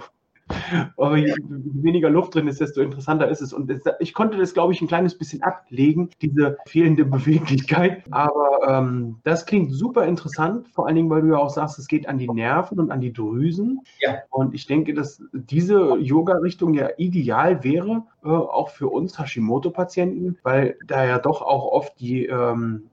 Aber 0.97 1.17
je 1.17 1.33
weniger 1.47 2.09
Luft 2.09 2.35
drin 2.35 2.47
ist, 2.47 2.59
desto 2.59 2.81
interessanter 2.81 3.27
ist 3.29 3.41
es. 3.41 3.53
Und 3.53 3.71
ich 3.99 4.13
konnte 4.13 4.37
das, 4.37 4.53
glaube 4.53 4.73
ich, 4.73 4.81
ein 4.81 4.87
kleines 4.87 5.17
bisschen 5.17 5.41
ablegen, 5.43 6.09
diese 6.21 6.57
fehlende 6.67 7.05
Beweglichkeit. 7.05 8.03
Aber 8.11 8.59
ähm, 8.67 9.19
das 9.23 9.45
klingt 9.45 9.71
super 9.71 10.05
interessant, 10.05 10.67
vor 10.69 10.87
allen 10.87 10.95
Dingen, 10.95 11.09
weil 11.09 11.21
du 11.21 11.29
ja 11.29 11.37
auch 11.37 11.49
sagst, 11.49 11.79
es 11.79 11.87
geht 11.87 12.07
an 12.07 12.17
die 12.17 12.29
Nerven 12.29 12.79
und 12.79 12.91
an 12.91 13.01
die 13.01 13.13
Drüsen. 13.13 13.81
Ja. 13.99 14.19
Und 14.29 14.53
ich 14.53 14.65
denke, 14.65 14.93
dass 14.93 15.21
diese 15.31 15.97
Yoga-Richtung 15.97 16.73
ja 16.73 16.89
ideal 16.97 17.63
wäre, 17.63 18.03
äh, 18.23 18.29
auch 18.29 18.69
für 18.69 18.87
uns 18.87 19.19
Hashimoto-Patienten, 19.19 20.37
weil 20.43 20.77
da 20.85 21.05
ja 21.05 21.19
doch 21.19 21.41
auch 21.41 21.71
oft 21.71 21.99
die 21.99 22.25
ähm, 22.25 22.89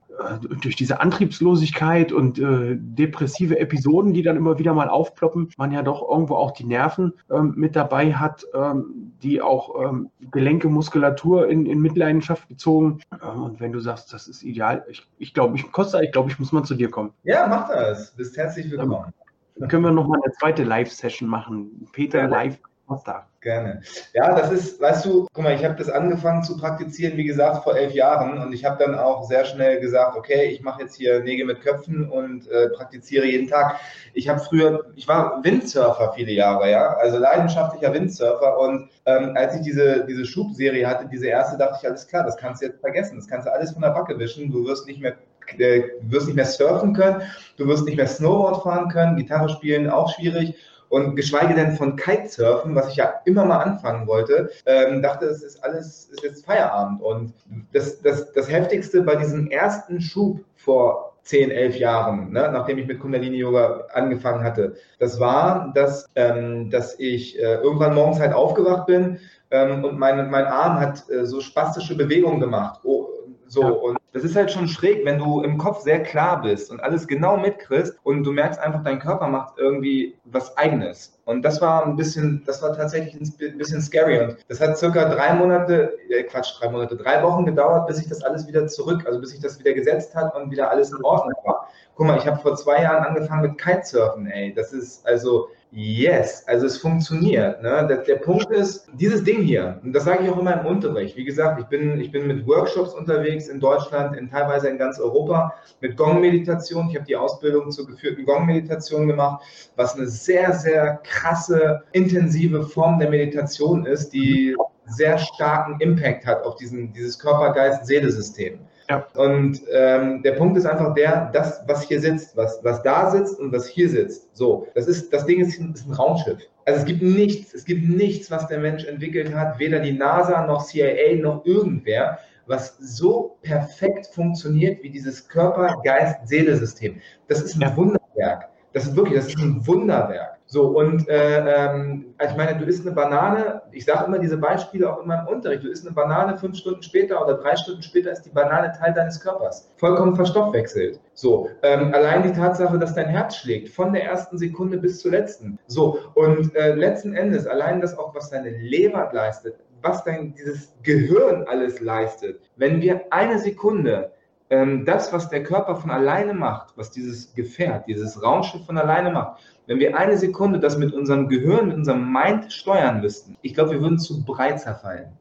durch 0.61 0.75
diese 0.75 1.01
Antriebslosigkeit 1.01 2.11
und 2.11 2.39
äh, 2.39 2.77
depressive 2.77 3.59
Episoden, 3.59 4.13
die 4.13 4.23
dann 4.23 4.37
immer 4.37 4.59
wieder 4.59 4.73
mal 4.73 4.89
aufploppen, 4.89 5.49
man 5.57 5.71
ja 5.71 5.81
doch 5.81 6.07
irgendwo 6.07 6.35
auch 6.35 6.51
die 6.51 6.65
Nerven 6.65 7.13
ähm, 7.29 7.53
mit 7.55 7.75
dabei 7.75 8.13
hat, 8.13 8.45
ähm, 8.53 9.13
die 9.21 9.41
auch 9.41 9.89
ähm, 9.89 10.09
Gelenke, 10.31 10.69
Muskulatur 10.69 11.47
in, 11.47 11.65
in 11.65 11.79
Mitleidenschaft 11.79 12.47
gezogen. 12.47 13.01
Ähm, 13.11 13.43
und 13.43 13.59
wenn 13.59 13.71
du 13.71 13.79
sagst, 13.79 14.13
das 14.13 14.27
ist 14.27 14.43
ideal, 14.43 14.85
ich, 14.89 15.07
ich 15.17 15.33
glaube, 15.33 15.55
ich, 15.55 15.71
Costa, 15.71 16.01
ich 16.01 16.11
glaube, 16.11 16.29
ich 16.29 16.39
muss 16.39 16.51
mal 16.51 16.63
zu 16.63 16.75
dir 16.75 16.89
kommen. 16.89 17.11
Ja, 17.23 17.47
mach 17.47 17.69
das. 17.69 18.11
Bist 18.11 18.37
herzlich 18.37 18.69
willkommen. 18.69 19.13
Dann 19.55 19.69
können 19.69 19.83
wir 19.83 19.91
nochmal 19.91 20.19
eine 20.23 20.33
zweite 20.33 20.63
Live-Session 20.63 21.29
machen. 21.29 21.87
Peter 21.91 22.19
ja, 22.19 22.25
live 22.25 22.57
Costa. 22.87 23.27
Gerne. 23.41 23.81
Ja, 24.13 24.35
das 24.35 24.51
ist, 24.51 24.79
weißt 24.79 25.03
du, 25.03 25.25
guck 25.33 25.43
mal, 25.43 25.55
ich 25.55 25.65
habe 25.65 25.73
das 25.73 25.89
angefangen 25.89 26.43
zu 26.43 26.57
praktizieren, 26.57 27.17
wie 27.17 27.23
gesagt, 27.23 27.63
vor 27.63 27.75
elf 27.75 27.91
Jahren 27.91 28.37
und 28.37 28.53
ich 28.53 28.63
habe 28.63 28.83
dann 28.83 28.93
auch 28.93 29.23
sehr 29.23 29.45
schnell 29.45 29.79
gesagt, 29.79 30.15
okay, 30.15 30.45
ich 30.51 30.61
mache 30.61 30.83
jetzt 30.83 30.95
hier 30.95 31.21
Nägel 31.21 31.47
mit 31.47 31.59
Köpfen 31.61 32.07
und 32.07 32.47
äh, 32.51 32.69
praktiziere 32.69 33.25
jeden 33.25 33.47
Tag. 33.47 33.79
Ich 34.13 34.29
habe 34.29 34.39
früher, 34.39 34.91
ich 34.95 35.07
war 35.07 35.43
Windsurfer 35.43 36.13
viele 36.15 36.33
Jahre, 36.33 36.69
ja, 36.69 36.93
also 36.97 37.17
leidenschaftlicher 37.17 37.91
Windsurfer 37.91 38.59
und 38.59 38.91
ähm, 39.07 39.31
als 39.35 39.55
ich 39.55 39.61
diese, 39.63 40.05
diese 40.05 40.25
Schubserie 40.25 40.85
hatte, 40.85 41.09
diese 41.11 41.25
erste, 41.25 41.57
dachte 41.57 41.79
ich, 41.81 41.89
alles 41.89 42.07
klar, 42.07 42.23
das 42.23 42.37
kannst 42.37 42.61
du 42.61 42.67
jetzt 42.67 42.79
vergessen, 42.79 43.15
das 43.15 43.27
kannst 43.27 43.47
du 43.47 43.51
alles 43.51 43.71
von 43.71 43.81
der 43.81 43.89
Backe 43.89 44.19
wischen, 44.19 44.51
du 44.51 44.67
wirst 44.67 44.85
nicht 44.85 45.01
mehr 45.01 45.15
äh, 45.57 45.81
wirst 46.01 46.27
nicht 46.27 46.35
mehr 46.35 46.45
surfen 46.45 46.93
können, 46.93 47.23
du 47.57 47.65
wirst 47.65 47.85
nicht 47.85 47.97
mehr 47.97 48.05
Snowboard 48.07 48.61
fahren 48.61 48.89
können, 48.89 49.17
Gitarre 49.17 49.49
spielen 49.49 49.89
auch 49.89 50.13
schwierig 50.13 50.53
und 50.91 51.15
geschweige 51.15 51.55
denn 51.55 51.77
von 51.77 51.95
Kitesurfen, 51.95 52.75
was 52.75 52.89
ich 52.89 52.97
ja 52.97 53.21
immer 53.23 53.45
mal 53.45 53.59
anfangen 53.59 54.07
wollte, 54.07 54.51
ähm, 54.65 55.01
dachte, 55.01 55.25
es 55.25 55.41
ist 55.41 55.63
alles, 55.63 56.09
ist 56.11 56.21
jetzt 56.21 56.45
Feierabend. 56.45 57.01
Und 57.01 57.33
das, 57.71 58.01
das, 58.01 58.33
das 58.33 58.51
Heftigste 58.51 59.01
bei 59.01 59.15
diesem 59.15 59.49
ersten 59.49 60.01
Schub 60.01 60.41
vor 60.57 61.13
10, 61.23 61.49
11 61.49 61.77
Jahren, 61.77 62.33
ne, 62.33 62.49
nachdem 62.51 62.77
ich 62.77 62.87
mit 62.87 62.99
Kundalini 62.99 63.37
Yoga 63.37 63.85
angefangen 63.93 64.43
hatte, 64.43 64.75
das 64.99 65.19
war, 65.19 65.71
dass, 65.73 66.09
ähm, 66.15 66.69
dass 66.69 66.99
ich 66.99 67.39
äh, 67.39 67.55
irgendwann 67.55 67.95
morgens 67.95 68.19
halt 68.19 68.33
aufgewacht 68.33 68.87
bin 68.87 69.19
ähm, 69.49 69.85
und 69.85 69.97
mein, 69.97 70.29
mein 70.29 70.45
Arm 70.45 70.79
hat 70.79 71.09
äh, 71.09 71.25
so 71.25 71.39
spastische 71.39 71.95
Bewegungen 71.95 72.41
gemacht. 72.41 72.81
Oh, 72.83 73.07
so, 73.47 73.61
und 73.61 74.00
das 74.13 74.23
ist 74.23 74.35
halt 74.35 74.51
schon 74.51 74.67
schräg, 74.67 75.05
wenn 75.05 75.17
du 75.17 75.41
im 75.41 75.57
Kopf 75.57 75.81
sehr 75.81 76.03
klar 76.03 76.41
bist 76.41 76.69
und 76.69 76.81
alles 76.81 77.07
genau 77.07 77.37
mitkriegst 77.37 77.97
und 78.03 78.23
du 78.23 78.31
merkst 78.31 78.59
einfach, 78.59 78.83
dein 78.83 78.99
Körper 78.99 79.27
macht 79.27 79.57
irgendwie 79.57 80.17
was 80.25 80.57
Eigenes. 80.57 81.17
Und 81.23 81.43
das 81.43 81.61
war 81.61 81.85
ein 81.85 81.95
bisschen, 81.95 82.43
das 82.45 82.61
war 82.61 82.75
tatsächlich 82.75 83.13
ein 83.13 83.57
bisschen 83.57 83.81
scary. 83.81 84.19
Und 84.19 84.37
das 84.49 84.59
hat 84.59 84.77
circa 84.77 85.05
drei 85.05 85.33
Monate, 85.33 85.97
äh 86.09 86.23
Quatsch, 86.23 86.59
drei 86.59 86.69
Monate, 86.69 86.97
drei 86.97 87.23
Wochen 87.23 87.45
gedauert, 87.45 87.87
bis 87.87 87.97
sich 87.97 88.09
das 88.09 88.21
alles 88.21 88.47
wieder 88.47 88.67
zurück, 88.67 89.03
also 89.05 89.21
bis 89.21 89.29
sich 89.29 89.39
das 89.39 89.57
wieder 89.59 89.73
gesetzt 89.73 90.13
hat 90.13 90.35
und 90.35 90.51
wieder 90.51 90.69
alles 90.69 90.91
in 90.91 91.03
Ordnung 91.03 91.37
war. 91.45 91.69
Guck 91.95 92.07
mal, 92.07 92.17
ich 92.17 92.27
habe 92.27 92.41
vor 92.41 92.55
zwei 92.55 92.81
Jahren 92.81 93.05
angefangen 93.05 93.43
mit 93.43 93.57
Kitesurfen, 93.61 94.27
ey. 94.27 94.53
Das 94.53 94.73
ist 94.73 95.05
also, 95.07 95.49
Yes, 95.73 96.43
also 96.47 96.65
es 96.65 96.77
funktioniert. 96.77 97.61
Ne? 97.61 97.85
Der, 97.87 97.97
der, 97.99 98.17
Punkt 98.17 98.51
ist, 98.51 98.89
dieses 98.93 99.23
Ding 99.23 99.41
hier, 99.41 99.79
und 99.83 99.93
das 99.93 100.03
sage 100.03 100.25
ich 100.25 100.29
auch 100.29 100.37
immer 100.37 100.59
im 100.59 100.65
Unterricht, 100.65 101.15
wie 101.15 101.23
gesagt, 101.23 101.61
ich 101.61 101.65
bin, 101.67 101.97
ich 102.01 102.11
bin 102.11 102.27
mit 102.27 102.45
Workshops 102.45 102.93
unterwegs 102.93 103.47
in 103.47 103.61
Deutschland, 103.61 104.17
in, 104.17 104.29
teilweise 104.29 104.67
in 104.67 104.77
ganz 104.77 104.99
Europa, 104.99 105.53
mit 105.79 105.95
Gong-Meditation. 105.95 106.89
Ich 106.89 106.95
habe 106.97 107.05
die 107.05 107.15
Ausbildung 107.15 107.71
zur 107.71 107.87
geführten 107.87 108.25
Gong-Meditation 108.25 109.07
gemacht, 109.07 109.45
was 109.77 109.95
eine 109.95 110.07
sehr, 110.07 110.51
sehr 110.51 110.99
krasse, 111.05 111.83
intensive 111.93 112.63
Form 112.63 112.99
der 112.99 113.09
Meditation 113.09 113.85
ist, 113.85 114.09
die 114.09 114.57
sehr 114.87 115.17
starken 115.19 115.79
Impact 115.79 116.25
hat 116.25 116.43
auf 116.43 116.57
diesen, 116.57 116.91
dieses 116.91 117.17
Körper-Geist-Seele-System. 117.17 118.59
Ja. 118.91 119.07
Und 119.15 119.61
ähm, 119.71 120.21
der 120.21 120.33
Punkt 120.33 120.57
ist 120.57 120.65
einfach 120.65 120.93
der, 120.93 121.29
das, 121.31 121.63
was 121.65 121.83
hier 121.83 122.01
sitzt, 122.01 122.35
was, 122.35 122.59
was 122.61 122.83
da 122.83 123.09
sitzt 123.09 123.39
und 123.39 123.53
was 123.53 123.65
hier 123.67 123.87
sitzt. 123.87 124.35
So, 124.35 124.67
das 124.75 124.87
ist, 124.87 125.13
das 125.13 125.25
Ding 125.25 125.39
ist, 125.39 125.57
ist 125.57 125.87
ein 125.87 125.93
Raumschiff. 125.93 126.39
Also 126.65 126.81
es 126.81 126.85
gibt 126.85 127.01
nichts, 127.01 127.53
es 127.53 127.63
gibt 127.63 127.87
nichts, 127.87 128.29
was 128.29 128.47
der 128.47 128.59
Mensch 128.59 128.83
entwickelt 128.83 129.33
hat, 129.33 129.59
weder 129.59 129.79
die 129.79 129.93
NASA 129.93 130.45
noch 130.45 130.65
CIA 130.65 131.15
noch 131.21 131.45
irgendwer, 131.45 132.19
was 132.47 132.77
so 132.79 133.37
perfekt 133.43 134.07
funktioniert 134.07 134.83
wie 134.83 134.89
dieses 134.89 135.25
Körper-Geist-Seele-System. 135.29 136.99
Das 137.29 137.41
ist 137.41 137.55
ein 137.55 137.61
ja. 137.61 137.77
Wunderwerk. 137.77 138.49
Das 138.73 138.87
ist 138.87 138.95
wirklich, 138.97 139.19
das 139.19 139.27
ist 139.27 139.37
ein 139.37 139.65
Wunderwerk. 139.65 140.30
So, 140.51 140.65
und 140.65 141.07
äh, 141.07 141.45
ähm, 141.47 142.13
ich 142.21 142.35
meine, 142.35 142.59
du 142.59 142.65
isst 142.65 142.85
eine 142.85 142.93
Banane, 142.93 143.61
ich 143.71 143.85
sage 143.85 144.03
immer 144.05 144.19
diese 144.19 144.37
Beispiele 144.37 144.91
auch 144.91 144.99
in 145.01 145.07
meinem 145.07 145.27
Unterricht, 145.27 145.63
du 145.63 145.69
isst 145.69 145.85
eine 145.85 145.95
Banane 145.95 146.37
fünf 146.37 146.57
Stunden 146.57 146.83
später 146.83 147.23
oder 147.23 147.35
drei 147.35 147.55
Stunden 147.55 147.81
später 147.81 148.11
ist 148.11 148.23
die 148.23 148.31
Banane 148.31 148.73
Teil 148.77 148.93
deines 148.93 149.21
Körpers, 149.21 149.71
vollkommen 149.77 150.13
verstoffwechselt. 150.13 150.99
So, 151.13 151.47
ähm, 151.63 151.93
allein 151.93 152.23
die 152.23 152.33
Tatsache, 152.33 152.77
dass 152.77 152.93
dein 152.93 153.07
Herz 153.07 153.37
schlägt, 153.37 153.69
von 153.69 153.93
der 153.93 154.03
ersten 154.03 154.37
Sekunde 154.37 154.77
bis 154.77 154.99
zur 154.99 155.11
letzten. 155.11 155.57
So, 155.67 155.99
und 156.15 156.53
äh, 156.53 156.75
letzten 156.75 157.13
Endes, 157.13 157.47
allein 157.47 157.79
das 157.79 157.97
auch, 157.97 158.13
was 158.13 158.29
deine 158.29 158.49
Leber 158.49 159.09
leistet, 159.13 159.55
was 159.81 160.03
dein 160.03 160.33
dieses 160.33 160.73
Gehirn 160.83 161.45
alles 161.47 161.79
leistet, 161.79 162.41
wenn 162.57 162.81
wir 162.81 163.05
eine 163.09 163.39
Sekunde 163.39 164.11
ähm, 164.51 164.83
das, 164.83 165.13
was 165.13 165.29
der 165.29 165.43
Körper 165.43 165.77
von 165.77 165.89
alleine 165.89 166.33
macht, 166.33 166.73
was 166.75 166.91
dieses 166.91 167.33
Gefährt, 167.33 167.87
dieses 167.87 168.21
Raumschiff 168.21 168.65
von 168.65 168.77
alleine 168.77 169.09
macht, 169.09 169.41
wenn 169.71 169.79
wir 169.79 169.97
eine 169.97 170.17
Sekunde 170.17 170.59
das 170.59 170.77
mit 170.77 170.93
unserem 170.93 171.29
Gehirn, 171.29 171.69
mit 171.69 171.77
unserem 171.77 172.11
Mind 172.11 172.51
steuern 172.51 172.99
müssten, 172.99 173.37
ich 173.41 173.53
glaube, 173.53 173.71
wir 173.71 173.81
würden 173.81 173.99
zu 173.99 174.25
breit 174.25 174.59
zerfallen. 174.59 175.13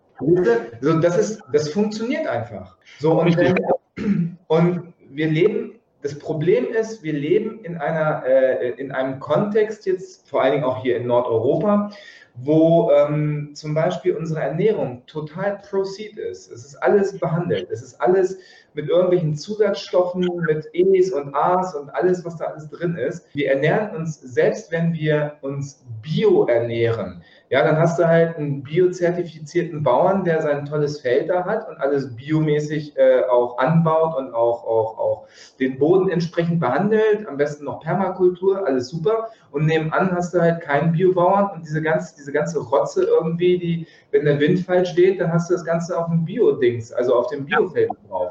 So, 0.81 0.99
das, 0.99 1.17
ist, 1.17 1.43
das 1.53 1.69
funktioniert 1.69 2.27
einfach. 2.27 2.77
So, 2.99 3.21
und, 3.21 3.37
wenn, 3.37 4.37
und 4.49 4.93
wir 5.09 5.29
leben, 5.29 5.75
das 6.03 6.19
Problem 6.19 6.67
ist, 6.67 7.05
wir 7.05 7.13
leben 7.13 7.61
in, 7.63 7.77
einer, 7.77 8.25
äh, 8.27 8.71
in 8.71 8.91
einem 8.91 9.21
Kontext 9.21 9.87
jetzt, 9.87 10.29
vor 10.29 10.43
allen 10.43 10.55
Dingen 10.55 10.65
auch 10.65 10.83
hier 10.83 10.97
in 10.97 11.07
Nordeuropa, 11.07 11.93
wo 12.35 12.91
ähm, 12.93 13.51
zum 13.55 13.75
Beispiel 13.75 14.17
unsere 14.17 14.41
Ernährung 14.41 15.05
total 15.07 15.61
proceed 15.69 16.17
ist. 16.17 16.51
Es 16.51 16.65
ist 16.65 16.77
alles 16.77 17.19
behandelt. 17.19 17.71
Es 17.71 17.83
ist 17.83 18.01
alles 18.01 18.39
mit 18.75 18.89
irgendwelchen 18.89 19.35
Zusatzstoffen, 19.35 20.27
mit 20.47 20.69
E's 20.73 21.13
und 21.13 21.35
A's 21.35 21.75
und 21.75 21.91
alles, 21.91 22.25
was 22.25 22.37
da 22.37 22.47
alles 22.47 22.69
drin 22.71 22.97
ist. 22.97 23.27
Wir 23.35 23.51
ernähren 23.51 23.97
uns, 23.97 24.21
selbst 24.21 24.71
wenn 24.71 24.93
wir 24.93 25.37
uns 25.43 25.85
bio 26.03 26.47
ernähren, 26.47 27.23
ja, 27.51 27.65
dann 27.65 27.79
hast 27.79 27.99
du 27.99 28.07
halt 28.07 28.37
einen 28.37 28.63
biozertifizierten 28.63 29.83
Bauern, 29.83 30.23
der 30.23 30.41
sein 30.41 30.67
tolles 30.67 31.01
Feld 31.01 31.29
da 31.29 31.45
hat 31.45 31.69
und 31.69 31.79
alles 31.79 32.15
biomäßig 32.15 32.97
äh, 32.97 33.25
auch 33.29 33.59
anbaut 33.59 34.17
und 34.17 34.33
auch, 34.33 34.63
auch, 34.65 34.99
auch 34.99 35.27
den 35.59 35.77
Boden 35.77 36.09
entsprechend 36.09 36.61
behandelt, 36.61 37.27
am 37.27 37.37
besten 37.37 37.65
noch 37.65 37.81
Permakultur, 37.81 38.65
alles 38.65 38.89
super. 38.89 39.31
Und 39.51 39.67
nebenan 39.67 40.13
hast 40.13 40.33
du 40.33 40.41
halt 40.41 40.61
keinen 40.61 40.93
Biobauern 40.93 41.51
und 41.57 41.67
diese 41.67 41.83
ganze, 41.83 42.15
diese 42.17 42.31
ganze 42.31 42.61
Rotze 42.61 43.03
irgendwie, 43.03 43.59
die, 43.59 43.87
wenn 44.13 44.25
der 44.25 44.39
Wind 44.39 44.61
falsch 44.61 44.91
steht, 44.91 45.21
dann 45.21 45.33
hast 45.33 45.51
du 45.51 45.55
das 45.55 45.65
Ganze 45.65 45.99
auf 45.99 46.07
dem 46.07 46.25
Bio-Dings, 46.25 46.93
also 46.93 47.17
auf 47.17 47.27
dem 47.27 47.47
Biofeld 47.47 47.91
drauf 48.09 48.31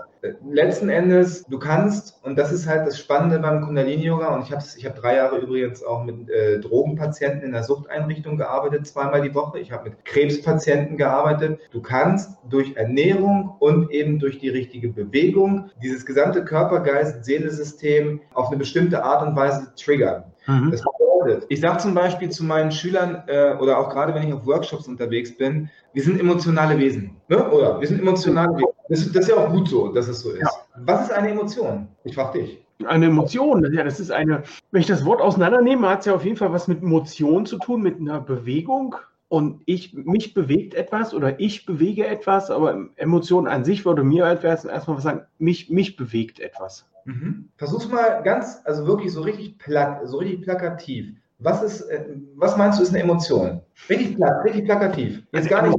letzten 0.50 0.90
Endes, 0.90 1.46
du 1.46 1.60
kannst, 1.60 2.24
und 2.24 2.38
das 2.38 2.52
ist 2.52 2.68
halt 2.68 2.88
das 2.88 3.00
Spannende 3.00 3.40
beim 3.40 3.62
Kundalini-Yoga, 3.62 4.36
und 4.36 4.44
ich 4.44 4.52
habe 4.52 4.64
ich 4.78 4.86
hab 4.86 4.96
drei 4.96 5.16
Jahre 5.16 5.38
übrigens 5.38 5.84
auch 5.84 6.04
mit 6.04 6.30
äh, 6.30 6.60
Drogenpatienten 6.60 7.42
in 7.44 7.52
der 7.52 7.64
Suchteinrichtung 7.64 8.38
gearbeitet, 8.38 8.88
zweimal 8.88 9.22
die 9.22 9.34
Woche. 9.34 9.60
Ich 9.60 9.72
habe 9.72 9.90
mit 9.90 10.06
Krebspatienten 10.06 10.98
gearbeitet. 10.98 11.60
Du 11.72 11.82
kannst 11.82 12.38
durch 12.50 12.76
Ernährung 12.76 13.56
und 13.60 13.92
eben 13.92 14.20
durch 14.20 14.40
die 14.40 14.50
richtige 14.50 14.90
Bewegung 14.90 15.70
dieses 15.82 16.06
gesamte 16.06 16.44
Körper-Geist-Seele-System 16.44 18.22
auf 18.34 18.48
eine 18.48 18.58
bestimmte 18.58 19.04
Art 19.04 19.26
und 19.26 19.36
Weise 19.36 19.74
triggern. 19.76 20.26
Mhm. 20.50 20.72
Das 20.72 20.82
bedeutet, 20.82 21.46
ich 21.50 21.62
sage 21.62 21.77
zum 21.77 21.94
Beispiel 21.94 22.29
zu 22.29 22.44
meinen 22.44 22.72
Schülern 22.72 23.24
äh, 23.27 23.56
oder 23.60 23.77
auch 23.77 23.89
gerade 23.89 24.15
wenn 24.15 24.27
ich 24.27 24.34
auf 24.34 24.46
Workshops 24.46 24.88
unterwegs 24.88 25.38
bin, 25.38 25.70
wir 25.94 26.03
sind 26.03 26.20
emotionale 26.20 26.77
Wesen. 26.79 27.18
Ne? 27.27 27.50
Oder 27.51 27.79
wir 27.79 27.88
sind 27.88 28.00
emotionale 28.00 28.58
Wesen. 28.58 28.70
Das, 28.89 29.12
das, 29.12 29.24
ist 29.24 29.29
ja 29.29 29.36
auch 29.36 29.51
gut 29.51 29.70
so, 29.70 29.89
dass 29.89 30.08
es 30.08 30.22
so 30.22 30.32
ist. 30.32 30.41
Ja. 30.41 30.50
Was 30.86 31.03
ist 31.03 31.12
eine 31.12 31.29
Emotion? 31.29 31.88
Ich 32.03 32.15
frage 32.15 32.39
dich. 32.39 32.65
Eine 32.86 33.08
Emotion, 33.08 33.72
ja, 33.74 33.84
das 33.84 34.00
ist 34.00 34.10
eine, 34.10 34.44
wenn 34.72 34.82
ich 34.82 34.88
das 34.88 35.06
Wort 35.06 35.22
auseinandernehme, 35.22 35.88
hat 35.88 36.00
es 36.00 36.06
ja 36.06 36.15
auf 36.15 36.24
jeden 36.24 36.38
Fall 36.38 36.53
was 36.53 36.68
mit 36.68 36.82
Emotion 36.82 37.46
zu 37.46 37.58
tun, 37.60 37.82
mit 37.82 38.00
einer 38.00 38.22
Bewegung. 38.22 38.96
Und 39.27 39.62
ich, 39.65 39.94
mich 39.94 40.34
bewegt 40.34 40.74
etwas 40.74 41.13
oder 41.13 41.39
ich 41.39 41.68
bewege 41.68 42.08
etwas, 42.08 42.50
aber 42.50 42.88
Emotion 42.96 43.48
an 43.48 43.63
sich 43.63 43.86
würde 43.86 44.03
mir 44.03 44.25
halt 44.25 44.44
erstmal 44.44 44.98
was 44.98 45.03
sagen, 45.03 45.22
mich, 45.38 45.70
mich 45.70 45.98
bewegt 45.98 46.39
etwas. 46.39 46.88
Mhm. 47.10 47.50
Versuch's 47.58 47.88
mal 47.88 48.22
ganz, 48.24 48.62
also 48.66 48.86
wirklich 48.86 49.12
so 49.12 49.22
richtig 49.22 49.58
platt, 49.58 50.01
so 50.04 50.18
richtig 50.18 50.44
plakativ. 50.44 51.16
Was 51.39 51.63
ist, 51.63 51.82
äh, 51.82 52.06
was 52.36 52.56
meinst 52.56 52.78
du, 52.78 52.84
ist 52.84 52.89
eine 52.89 53.01
Emotion? 53.01 53.62
Richtig 53.89 54.16
platt, 54.16 54.46
richtig 54.46 54.66
plakativ. 54.66 55.24
Jetzt 55.32 55.50
gar 55.50 55.66
nicht. 55.68 55.78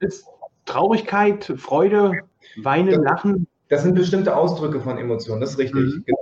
Ist 0.00 0.24
Traurigkeit, 0.64 1.52
Freude, 1.56 2.12
Weinen, 2.56 2.90
das, 2.90 3.02
Lachen. 3.02 3.46
Das 3.68 3.82
sind 3.82 3.94
bestimmte 3.94 4.34
Ausdrücke 4.34 4.80
von 4.80 4.96
Emotionen, 4.96 5.40
das 5.40 5.50
ist 5.50 5.58
richtig. 5.58 5.82
Mhm. 5.82 6.04
Genau. 6.06 6.18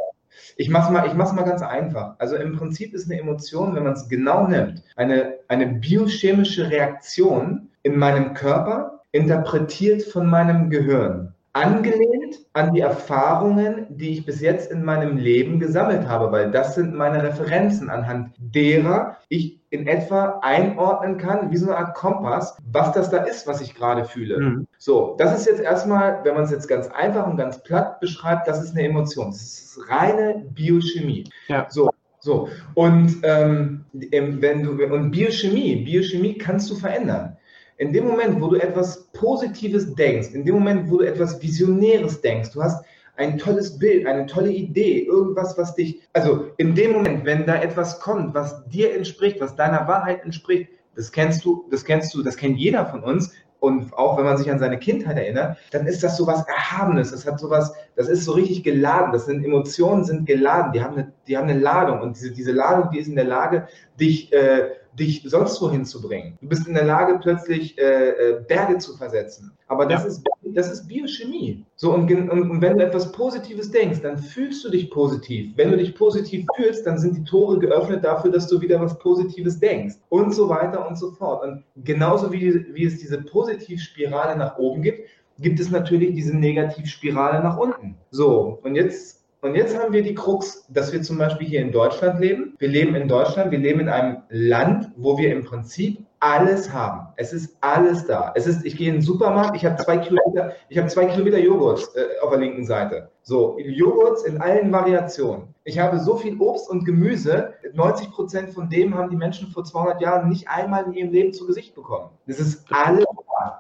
Ich 0.57 0.69
mache 0.69 0.93
es 0.93 1.15
mal, 1.15 1.35
mal 1.35 1.43
ganz 1.43 1.63
einfach. 1.63 2.17
Also 2.19 2.37
im 2.37 2.57
Prinzip 2.57 2.93
ist 2.93 3.09
eine 3.09 3.21
Emotion, 3.21 3.75
wenn 3.75 3.85
man 3.85 3.93
es 3.93 4.09
genau 4.09 4.49
nimmt, 4.49 4.83
eine, 4.97 5.35
eine 5.49 5.67
biochemische 5.67 6.71
Reaktion 6.71 7.69
in 7.83 7.97
meinem 7.97 8.35
Körper, 8.35 9.01
interpretiert 9.13 10.03
von 10.03 10.27
meinem 10.27 10.71
Gehirn 10.71 11.35
angelehnt 11.53 12.39
an 12.53 12.73
die 12.75 12.81
Erfahrungen, 12.81 13.87
die 13.91 14.11
ich 14.11 14.27
bis 14.27 14.41
jetzt 14.41 14.71
in 14.71 14.85
meinem 14.85 15.17
Leben 15.17 15.59
gesammelt 15.59 16.07
habe, 16.07 16.31
weil 16.31 16.51
das 16.51 16.77
sind 16.77 16.95
meine 16.95 17.23
Referenzen, 17.23 17.91
anhand 17.91 18.35
derer 18.39 19.17
ich 19.29 19.61
in 19.71 19.87
etwa 19.87 20.41
einordnen 20.43 21.17
kann, 21.19 21.51
wie 21.51 21.57
so 21.57 21.67
eine 21.67 21.79
Art 21.79 21.95
Kompass, 21.97 22.57
was 22.71 22.93
das 22.93 23.11
da 23.11 23.19
ist, 23.19 23.47
was 23.47 23.61
ich 23.61 23.75
gerade 23.75 24.05
fühle. 24.05 24.39
Mhm. 24.39 24.67
So, 24.79 25.17
das 25.19 25.39
ist 25.39 25.47
jetzt 25.47 25.61
erstmal, 25.61 26.25
wenn 26.25 26.35
man 26.35 26.45
es 26.45 26.51
jetzt 26.51 26.69
ganz 26.69 26.89
einfach 26.89 27.27
und 27.27 27.37
ganz 27.37 27.63
platt 27.63 28.01
beschreibt, 28.01 28.47
das 28.47 28.63
ist 28.63 28.77
eine 28.77 28.87
Emotion. 28.87 29.29
Das 29.29 29.41
ist 29.41 29.89
reine 29.89 30.45
Biochemie. 30.55 31.25
Ja. 31.49 31.67
So, 31.69 31.91
so, 32.21 32.49
und 32.75 33.17
ähm, 33.23 33.87
wenn 33.93 34.63
du 34.63 34.73
und 34.73 35.11
Biochemie, 35.11 35.85
Biochemie 35.85 36.37
kannst 36.37 36.71
du 36.71 36.75
verändern. 36.77 37.37
In 37.81 37.95
dem 37.95 38.05
Moment, 38.05 38.43
wo 38.43 38.49
du 38.49 38.57
etwas 38.57 39.05
Positives 39.15 39.95
denkst, 39.95 40.35
in 40.35 40.45
dem 40.45 40.57
Moment, 40.57 40.91
wo 40.91 40.99
du 40.99 41.05
etwas 41.05 41.41
Visionäres 41.41 42.21
denkst, 42.21 42.51
du 42.51 42.63
hast 42.63 42.85
ein 43.17 43.39
tolles 43.39 43.79
Bild, 43.79 44.07
eine 44.07 44.27
tolle 44.27 44.51
Idee, 44.51 45.07
irgendwas, 45.07 45.57
was 45.57 45.75
dich, 45.75 46.03
also 46.13 46.49
in 46.59 46.75
dem 46.75 46.93
Moment, 46.93 47.25
wenn 47.25 47.47
da 47.47 47.55
etwas 47.55 47.99
kommt, 47.99 48.35
was 48.35 48.67
dir 48.67 48.95
entspricht, 48.95 49.41
was 49.41 49.57
deiner 49.57 49.89
Wahrheit 49.89 50.23
entspricht, 50.25 50.69
das 50.95 51.11
kennst 51.11 51.43
du, 51.43 51.65
das 51.71 51.87
kennst 51.87 52.13
du, 52.13 52.23
das 52.23 52.37
kennt 52.37 52.59
jeder 52.59 52.85
von 52.85 53.03
uns. 53.03 53.33
Und 53.61 53.95
auch 53.95 54.19
wenn 54.19 54.25
man 54.25 54.37
sich 54.37 54.51
an 54.51 54.59
seine 54.59 54.79
Kindheit 54.79 55.17
erinnert, 55.17 55.57
dann 55.71 55.87
ist 55.87 56.03
das 56.03 56.19
so 56.19 56.27
was 56.27 56.47
Erhabenes. 56.49 57.13
Das 57.13 57.27
hat 57.27 57.41
sowas, 57.41 57.73
das 57.97 58.09
ist 58.09 58.25
so 58.25 58.33
richtig 58.33 58.63
geladen. 58.63 59.13
Das 59.13 59.25
sind 59.27 59.45
Emotionen, 59.45 60.05
sind 60.05 60.27
geladen. 60.27 60.73
Die 60.73 60.83
haben 60.83 60.97
eine, 60.97 61.13
die 61.27 61.37
haben 61.37 61.49
eine 61.49 61.59
Ladung. 61.59 62.01
Und 62.01 62.17
diese, 62.17 62.33
diese 62.33 62.53
Ladung, 62.53 62.91
die 62.91 62.99
ist 62.99 63.09
in 63.09 63.17
der 63.17 63.25
Lage, 63.25 63.69
dich 63.99 64.33
äh, 64.33 64.71
dich 64.99 65.23
sonst 65.25 65.61
wohin 65.63 65.85
zu 65.85 66.03
bringen. 66.03 66.37
Du 66.41 66.49
bist 66.49 66.67
in 66.67 66.75
der 66.75 66.85
Lage, 66.85 67.19
plötzlich 67.21 67.79
äh, 67.79 68.11
äh, 68.11 68.45
Berge 68.47 68.79
zu 68.79 68.97
versetzen. 68.97 69.53
Aber 69.69 69.87
das, 69.87 70.03
ja. 70.03 70.09
ist, 70.09 70.25
das 70.43 70.71
ist 70.71 70.89
Biochemie. 70.89 71.65
So, 71.77 71.95
und, 71.95 72.11
und, 72.11 72.31
und, 72.31 72.61
wenn 72.61 72.77
du 72.77 72.85
etwas 72.85 73.13
Positives 73.13 73.71
denkst, 73.71 74.01
dann 74.03 74.19
fühlst 74.19 74.65
du 74.65 74.71
dich 74.71 74.91
positiv. 74.91 75.57
Wenn 75.57 75.71
du 75.71 75.77
dich 75.77 75.95
positiv 75.95 76.45
fühlst, 76.57 76.87
dann 76.87 76.99
sind 76.99 77.17
die 77.17 77.25
Tore 77.25 77.59
geöffnet 77.59 78.05
dafür, 78.05 78.31
dass 78.31 78.49
du 78.49 78.61
wieder 78.61 78.81
was 78.81 78.99
Positives 78.99 79.61
denkst. 79.61 79.97
Und 80.09 80.35
so 80.35 80.49
weiter 80.49 80.87
und 80.89 80.97
so 80.97 81.13
fort. 81.13 81.45
Und 81.45 81.65
genauso 81.77 82.33
wie, 82.33 82.67
wie 82.75 82.85
es 82.85 82.99
diese 82.99 83.23
Positivspirale 83.23 84.37
nach 84.37 84.59
oben 84.59 84.83
gibt, 84.83 85.09
gibt 85.39 85.61
es 85.61 85.71
natürlich 85.71 86.15
diese 86.15 86.37
Negativspirale 86.37 87.43
nach 87.43 87.57
unten. 87.57 87.97
So, 88.11 88.59
und 88.63 88.75
jetzt 88.75 89.20
und 89.43 89.55
jetzt 89.55 89.79
haben 89.79 89.93
wir 89.93 90.03
die 90.03 90.15
Krux, 90.15 90.67
dass 90.69 90.93
wir 90.93 91.01
zum 91.03 91.17
Beispiel 91.17 91.47
hier 91.47 91.61
in 91.63 91.73
Deutschland 91.73 92.21
leben. 92.21 92.55
Wir 92.59 92.69
leben 92.69 92.95
in 92.95 93.09
Deutschland, 93.09 93.51
wir 93.51 93.59
leben 93.59 93.81
in 93.81 93.89
einem 93.89 94.19
Land, 94.29 94.91
wo 94.97 95.17
wir 95.17 95.33
im 95.33 95.45
Prinzip 95.45 96.05
alles 96.21 96.71
haben. 96.71 97.09
Es 97.17 97.33
ist 97.33 97.57
alles 97.63 98.07
da. 98.07 98.33
Es 98.35 98.47
ist, 98.47 98.67
ich 98.67 98.77
gehe 98.77 98.89
in 98.89 98.97
den 98.97 99.03
Supermarkt, 99.03 99.57
ich 99.57 99.65
habe 99.65 99.83
zwei 99.83 99.97
Kilometer, 99.97 100.53
ich 100.69 100.77
habe 100.77 100.89
zwei 100.89 101.07
Kilometer 101.07 101.39
Joghurt 101.39 101.89
äh, 101.97 102.21
auf 102.23 102.31
der 102.31 102.39
linken 102.39 102.67
Seite. 102.67 103.11
So, 103.23 103.59
Joghurt 103.59 104.27
in 104.27 104.39
allen 104.39 104.71
Variationen. 104.71 105.55
Ich 105.65 105.79
habe 105.79 105.99
so 105.99 106.17
viel 106.17 106.39
Obst 106.39 106.69
und 106.69 106.85
Gemüse. 106.85 107.55
90 107.73 108.11
Prozent 108.11 108.51
von 108.51 108.69
dem 108.69 108.95
haben 108.95 109.09
die 109.09 109.17
Menschen 109.17 109.49
vor 109.49 109.65
200 109.65 110.03
Jahren 110.03 110.29
nicht 110.29 110.49
einmal 110.49 110.85
in 110.85 110.93
ihrem 110.93 111.13
Leben 111.13 111.33
zu 111.33 111.47
Gesicht 111.47 111.75
bekommen. 111.75 112.11
Das 112.27 112.39
ist 112.39 112.65
alles. 112.71 113.05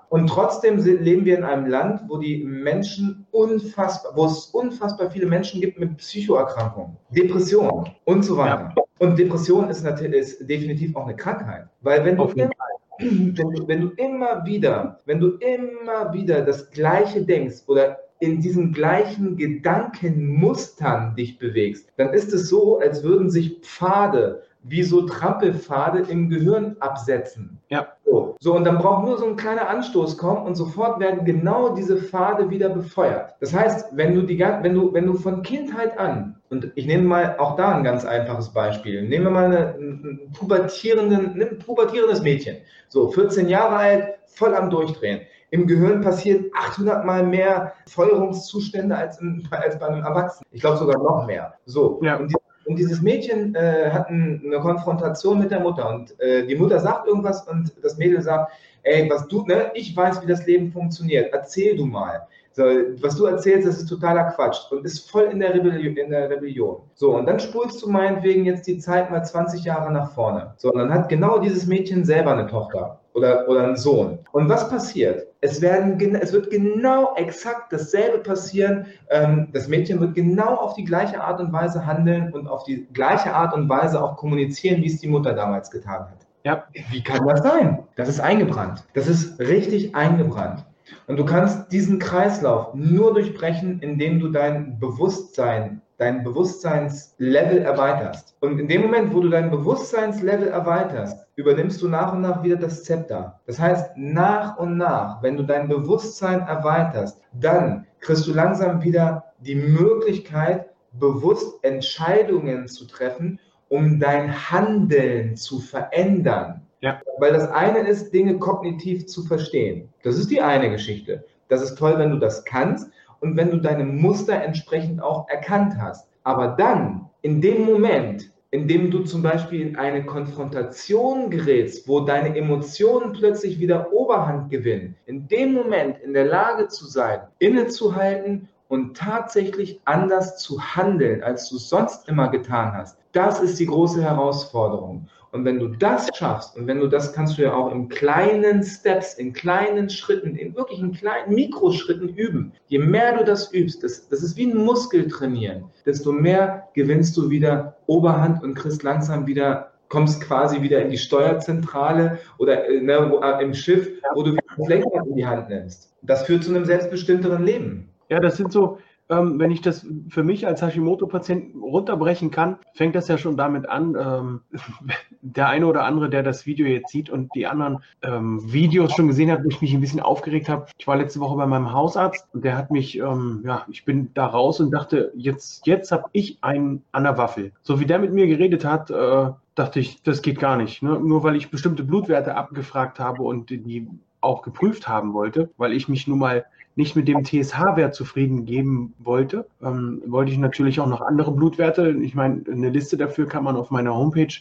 Und 0.08 0.26
trotzdem 0.28 0.78
leben 0.78 1.24
wir 1.24 1.38
in 1.38 1.44
einem 1.44 1.66
Land, 1.66 2.02
wo 2.08 2.18
die 2.18 2.44
Menschen 2.44 3.26
unfassbar, 3.30 4.12
wo 4.16 4.26
es 4.26 4.46
unfassbar 4.46 5.10
viele 5.10 5.26
Menschen 5.26 5.60
gibt 5.60 5.78
mit 5.78 5.96
Psychoerkrankungen, 5.96 6.96
Depressionen 7.10 7.90
und 8.04 8.24
so 8.24 8.36
weiter. 8.36 8.72
Ja. 8.76 8.82
Und 8.98 9.18
Depression 9.18 9.68
ist, 9.70 9.82
natürlich, 9.82 10.20
ist 10.20 10.48
definitiv 10.48 10.94
auch 10.96 11.04
eine 11.04 11.16
Krankheit. 11.16 11.66
Weil 11.80 12.04
wenn 12.04 12.16
du, 12.16 12.24
immer, 12.24 12.50
wenn, 12.98 13.34
du, 13.34 13.68
wenn 13.68 13.80
du 13.80 13.88
immer 13.96 14.44
wieder, 14.44 15.00
wenn 15.06 15.20
du 15.20 15.38
immer 15.38 16.12
wieder 16.12 16.42
das 16.42 16.70
Gleiche 16.70 17.22
denkst 17.22 17.62
oder 17.66 17.98
in 18.20 18.40
diesen 18.40 18.72
gleichen 18.72 19.36
Gedankenmustern 19.36 21.16
dich 21.16 21.38
bewegst, 21.38 21.88
dann 21.96 22.12
ist 22.12 22.32
es 22.34 22.48
so, 22.48 22.78
als 22.78 23.02
würden 23.02 23.30
sich 23.30 23.60
Pfade 23.62 24.42
wie 24.62 24.82
so 24.82 25.02
Trampelpfade 25.02 26.00
im 26.10 26.28
Gehirn 26.28 26.76
absetzen. 26.80 27.58
Ja. 27.68 27.88
So, 28.04 28.36
so, 28.40 28.54
und 28.54 28.64
dann 28.64 28.78
braucht 28.78 29.04
nur 29.04 29.18
so 29.18 29.26
ein 29.26 29.36
kleiner 29.36 29.68
Anstoß 29.68 30.18
kommen 30.18 30.44
und 30.44 30.54
sofort 30.54 31.00
werden 31.00 31.24
genau 31.24 31.74
diese 31.74 31.96
Pfade 31.96 32.50
wieder 32.50 32.68
befeuert. 32.68 33.34
Das 33.40 33.54
heißt, 33.54 33.88
wenn 33.92 34.14
du, 34.14 34.22
die, 34.22 34.38
wenn 34.38 34.74
du, 34.74 34.92
wenn 34.92 35.06
du 35.06 35.14
von 35.14 35.42
Kindheit 35.42 35.98
an, 35.98 36.36
und 36.50 36.72
ich 36.74 36.86
nehme 36.86 37.04
mal 37.04 37.36
auch 37.38 37.56
da 37.56 37.74
ein 37.74 37.84
ganz 37.84 38.04
einfaches 38.04 38.52
Beispiel, 38.52 39.08
nehmen 39.08 39.26
wir 39.26 39.30
mal 39.30 39.44
eine, 39.46 39.74
ein, 39.78 40.30
pubertierenden, 40.32 41.40
ein 41.40 41.58
pubertierendes 41.58 42.22
Mädchen, 42.22 42.58
so 42.88 43.08
14 43.08 43.48
Jahre 43.48 43.76
alt, 43.76 44.14
voll 44.26 44.54
am 44.54 44.68
Durchdrehen. 44.68 45.20
Im 45.50 45.66
Gehirn 45.66 46.00
passieren 46.00 46.46
800 46.56 47.04
mal 47.04 47.24
mehr 47.24 47.72
Feuerungszustände 47.88 48.96
als, 48.96 49.20
im, 49.20 49.42
als 49.50 49.78
bei 49.78 49.86
einem 49.86 50.04
Erwachsenen. 50.04 50.46
Ich 50.52 50.60
glaube 50.60 50.76
sogar 50.76 50.98
noch 50.98 51.26
mehr. 51.26 51.54
So, 51.64 52.00
ja. 52.02 52.16
und 52.16 52.28
die 52.28 52.36
und 52.66 52.78
dieses 52.78 53.00
Mädchen 53.00 53.54
äh, 53.54 53.90
hat 53.90 54.08
eine 54.08 54.60
Konfrontation 54.60 55.38
mit 55.38 55.50
der 55.50 55.60
Mutter 55.60 55.88
und 55.88 56.18
äh, 56.20 56.46
die 56.46 56.56
Mutter 56.56 56.78
sagt 56.78 57.06
irgendwas 57.06 57.46
und 57.48 57.72
das 57.82 57.96
Mädel 57.96 58.20
sagt, 58.20 58.52
ey, 58.82 59.08
was 59.10 59.26
du, 59.28 59.44
ne, 59.46 59.70
ich 59.74 59.96
weiß, 59.96 60.22
wie 60.22 60.26
das 60.26 60.46
Leben 60.46 60.70
funktioniert, 60.70 61.32
erzähl 61.32 61.76
du 61.76 61.86
mal. 61.86 62.26
So, 62.52 62.64
was 63.00 63.16
du 63.16 63.26
erzählst, 63.26 63.68
das 63.68 63.78
ist 63.78 63.86
totaler 63.86 64.24
Quatsch 64.24 64.70
und 64.72 64.84
ist 64.84 65.08
voll 65.08 65.24
in 65.24 65.38
der, 65.38 65.54
Rebellion, 65.54 65.96
in 65.96 66.10
der 66.10 66.28
Rebellion. 66.28 66.78
So, 66.94 67.16
und 67.16 67.26
dann 67.26 67.38
spulst 67.38 67.80
du 67.82 67.88
meinetwegen 67.88 68.44
jetzt 68.44 68.66
die 68.66 68.78
Zeit 68.78 69.10
mal 69.10 69.22
20 69.22 69.64
Jahre 69.64 69.92
nach 69.92 70.12
vorne. 70.12 70.54
So, 70.56 70.72
und 70.72 70.78
dann 70.78 70.92
hat 70.92 71.08
genau 71.08 71.38
dieses 71.38 71.66
Mädchen 71.66 72.04
selber 72.04 72.32
eine 72.32 72.48
Tochter 72.48 73.00
oder, 73.14 73.48
oder 73.48 73.64
einen 73.64 73.76
Sohn. 73.76 74.18
Und 74.32 74.48
was 74.48 74.68
passiert? 74.68 75.29
Es, 75.42 75.62
werden, 75.62 75.98
es 76.16 76.32
wird 76.32 76.50
genau 76.50 77.14
exakt 77.16 77.72
dasselbe 77.72 78.18
passieren. 78.18 78.86
Ähm, 79.08 79.48
das 79.52 79.68
Mädchen 79.68 79.98
wird 80.00 80.14
genau 80.14 80.54
auf 80.56 80.74
die 80.74 80.84
gleiche 80.84 81.22
Art 81.22 81.40
und 81.40 81.52
Weise 81.52 81.86
handeln 81.86 82.32
und 82.32 82.46
auf 82.46 82.64
die 82.64 82.86
gleiche 82.92 83.32
Art 83.34 83.54
und 83.54 83.68
Weise 83.68 84.02
auch 84.02 84.16
kommunizieren, 84.16 84.82
wie 84.82 84.86
es 84.86 85.00
die 85.00 85.08
Mutter 85.08 85.32
damals 85.32 85.70
getan 85.70 86.00
hat. 86.00 86.26
Ja. 86.44 86.64
Wie 86.90 87.02
kann 87.02 87.26
das 87.26 87.42
sein? 87.42 87.84
Das 87.96 88.08
ist 88.08 88.20
eingebrannt. 88.20 88.84
Das 88.94 89.06
ist 89.06 89.38
richtig 89.38 89.94
eingebrannt. 89.94 90.64
Und 91.06 91.18
du 91.18 91.24
kannst 91.24 91.72
diesen 91.72 91.98
Kreislauf 91.98 92.74
nur 92.74 93.14
durchbrechen, 93.14 93.80
indem 93.80 94.20
du 94.20 94.28
dein 94.28 94.78
Bewusstsein 94.78 95.82
dein 96.00 96.24
Bewusstseinslevel 96.24 97.58
erweiterst. 97.58 98.34
Und 98.40 98.58
in 98.58 98.68
dem 98.68 98.80
Moment, 98.80 99.12
wo 99.12 99.20
du 99.20 99.28
dein 99.28 99.50
Bewusstseinslevel 99.50 100.48
erweiterst, 100.48 101.26
übernimmst 101.36 101.82
du 101.82 101.88
nach 101.88 102.14
und 102.14 102.22
nach 102.22 102.42
wieder 102.42 102.56
das 102.56 102.84
Zepter. 102.84 103.38
Das 103.44 103.60
heißt, 103.60 103.98
nach 103.98 104.56
und 104.56 104.78
nach, 104.78 105.22
wenn 105.22 105.36
du 105.36 105.42
dein 105.42 105.68
Bewusstsein 105.68 106.40
erweiterst, 106.40 107.20
dann 107.34 107.86
kriegst 108.00 108.26
du 108.26 108.32
langsam 108.32 108.82
wieder 108.82 109.24
die 109.40 109.54
Möglichkeit, 109.54 110.70
bewusst 110.92 111.62
Entscheidungen 111.62 112.66
zu 112.66 112.86
treffen, 112.86 113.38
um 113.68 114.00
dein 114.00 114.50
Handeln 114.50 115.36
zu 115.36 115.60
verändern. 115.60 116.62
Ja. 116.80 117.00
Weil 117.18 117.32
das 117.32 117.50
eine 117.50 117.80
ist, 117.80 118.12
Dinge 118.12 118.38
kognitiv 118.38 119.06
zu 119.06 119.22
verstehen. 119.22 119.88
Das 120.02 120.16
ist 120.16 120.30
die 120.30 120.40
eine 120.40 120.70
Geschichte. 120.70 121.24
Das 121.48 121.62
ist 121.62 121.76
toll, 121.76 121.98
wenn 121.98 122.10
du 122.10 122.18
das 122.18 122.44
kannst 122.44 122.90
und 123.20 123.36
wenn 123.36 123.50
du 123.50 123.58
deine 123.58 123.84
Muster 123.84 124.34
entsprechend 124.34 125.02
auch 125.02 125.28
erkannt 125.28 125.74
hast. 125.78 126.08
Aber 126.22 126.48
dann, 126.48 127.08
in 127.22 127.40
dem 127.40 127.64
Moment, 127.64 128.30
in 128.52 128.66
dem 128.66 128.90
du 128.90 129.00
zum 129.00 129.22
Beispiel 129.22 129.60
in 129.60 129.76
eine 129.76 130.04
Konfrontation 130.04 131.30
gerätst, 131.30 131.86
wo 131.86 132.00
deine 132.00 132.36
Emotionen 132.36 133.12
plötzlich 133.12 133.60
wieder 133.60 133.92
Oberhand 133.92 134.50
gewinnen, 134.50 134.96
in 135.06 135.28
dem 135.28 135.52
Moment 135.52 135.98
in 135.98 136.14
der 136.14 136.24
Lage 136.24 136.68
zu 136.68 136.86
sein, 136.86 137.20
innezuhalten 137.38 138.48
und 138.68 138.96
tatsächlich 138.96 139.80
anders 139.84 140.38
zu 140.38 140.60
handeln, 140.60 141.22
als 141.22 141.48
du 141.48 141.56
es 141.56 141.68
sonst 141.68 142.08
immer 142.08 142.28
getan 142.28 142.72
hast, 142.72 142.98
das 143.12 143.40
ist 143.40 143.58
die 143.58 143.66
große 143.66 144.02
Herausforderung. 144.02 145.08
Und 145.32 145.44
wenn 145.44 145.58
du 145.58 145.68
das 145.68 146.08
schaffst, 146.14 146.56
und 146.56 146.66
wenn 146.66 146.80
du 146.80 146.88
das 146.88 147.12
kannst 147.12 147.38
du 147.38 147.42
ja 147.42 147.54
auch 147.54 147.70
in 147.72 147.88
kleinen 147.88 148.64
Steps, 148.64 149.14
in 149.14 149.32
kleinen 149.32 149.88
Schritten, 149.88 150.34
in 150.34 150.56
wirklichen 150.56 150.92
kleinen 150.92 151.34
Mikroschritten 151.34 152.08
üben. 152.08 152.52
Je 152.66 152.78
mehr 152.78 153.16
du 153.16 153.24
das 153.24 153.52
übst, 153.52 153.84
das, 153.84 154.08
das 154.08 154.22
ist 154.22 154.36
wie 154.36 154.50
ein 154.50 154.56
Muskel 154.56 155.08
trainieren, 155.08 155.64
desto 155.86 156.12
mehr 156.12 156.68
gewinnst 156.74 157.16
du 157.16 157.30
wieder 157.30 157.76
Oberhand 157.86 158.42
und 158.42 158.54
kriegst 158.54 158.82
langsam 158.82 159.26
wieder 159.26 159.70
kommst 159.90 160.22
quasi 160.22 160.62
wieder 160.62 160.80
in 160.80 160.90
die 160.90 160.98
Steuerzentrale 160.98 162.18
oder 162.38 162.66
äh, 162.68 162.80
ne, 162.80 163.12
äh, 163.22 163.42
im 163.42 163.52
Schiff, 163.52 163.90
wo 164.14 164.22
du 164.22 164.32
wieder 164.32 164.42
das 164.56 164.68
Lenkrad 164.68 165.06
in 165.06 165.16
die 165.16 165.26
Hand 165.26 165.48
nimmst. 165.48 165.92
Das 166.02 166.24
führt 166.24 166.44
zu 166.44 166.54
einem 166.54 166.64
selbstbestimmteren 166.64 167.44
Leben. 167.44 167.90
Ja, 168.08 168.20
das 168.20 168.36
sind 168.36 168.52
so, 168.52 168.78
ähm, 169.10 169.38
wenn 169.38 169.50
ich 169.50 169.60
das 169.60 169.86
für 170.08 170.22
mich 170.22 170.46
als 170.46 170.62
Hashimoto-Patient 170.62 171.56
runterbrechen 171.60 172.30
kann, 172.30 172.58
fängt 172.74 172.94
das 172.94 173.08
ja 173.08 173.18
schon 173.18 173.36
damit 173.36 173.68
an, 173.68 173.96
ähm, 173.98 174.40
der 175.20 175.48
eine 175.48 175.66
oder 175.66 175.84
andere, 175.84 176.08
der 176.08 176.22
das 176.22 176.46
Video 176.46 176.66
jetzt 176.66 176.90
sieht 176.90 177.10
und 177.10 177.34
die 177.34 177.46
anderen 177.46 177.82
ähm, 178.02 178.40
Videos 178.52 178.92
schon 178.92 179.08
gesehen 179.08 179.30
hat, 179.30 179.44
wo 179.44 179.48
ich 179.48 179.60
mich 179.60 179.74
ein 179.74 179.80
bisschen 179.80 180.00
aufgeregt 180.00 180.48
habe. 180.48 180.66
Ich 180.78 180.86
war 180.86 180.96
letzte 180.96 181.20
Woche 181.20 181.36
bei 181.36 181.46
meinem 181.46 181.72
Hausarzt 181.72 182.26
und 182.32 182.44
der 182.44 182.56
hat 182.56 182.70
mich, 182.70 182.98
ähm, 182.98 183.42
ja, 183.44 183.66
ich 183.68 183.84
bin 183.84 184.10
da 184.14 184.26
raus 184.26 184.60
und 184.60 184.70
dachte, 184.70 185.12
jetzt, 185.14 185.66
jetzt 185.66 185.92
habe 185.92 186.08
ich 186.12 186.38
einen 186.42 186.82
an 186.92 187.04
der 187.04 187.18
Waffel. 187.18 187.52
So 187.62 187.80
wie 187.80 187.86
der 187.86 187.98
mit 187.98 188.12
mir 188.12 188.26
geredet 188.26 188.64
hat, 188.64 188.90
äh, 188.90 189.30
dachte 189.54 189.80
ich, 189.80 190.02
das 190.02 190.22
geht 190.22 190.38
gar 190.38 190.56
nicht. 190.56 190.82
Ne? 190.82 190.98
Nur 191.00 191.22
weil 191.22 191.36
ich 191.36 191.50
bestimmte 191.50 191.82
Blutwerte 191.82 192.36
abgefragt 192.36 193.00
habe 193.00 193.22
und 193.22 193.50
die 193.50 193.88
auch 194.20 194.42
geprüft 194.42 194.88
haben 194.88 195.12
wollte, 195.14 195.50
weil 195.56 195.72
ich 195.72 195.88
mich 195.88 196.06
nun 196.06 196.18
mal 196.18 196.44
nicht 196.76 196.96
mit 196.96 197.08
dem 197.08 197.24
TSH-Wert 197.24 197.94
zufrieden 197.94 198.44
geben 198.44 198.94
wollte, 198.98 199.46
ähm, 199.62 200.02
wollte 200.06 200.32
ich 200.32 200.38
natürlich 200.38 200.80
auch 200.80 200.86
noch 200.86 201.00
andere 201.00 201.32
Blutwerte. 201.32 201.90
Ich 201.90 202.14
meine, 202.14 202.42
eine 202.50 202.70
Liste 202.70 202.96
dafür 202.96 203.26
kann 203.26 203.44
man 203.44 203.56
auf 203.56 203.70
meiner 203.70 203.94
Homepage 203.94 204.32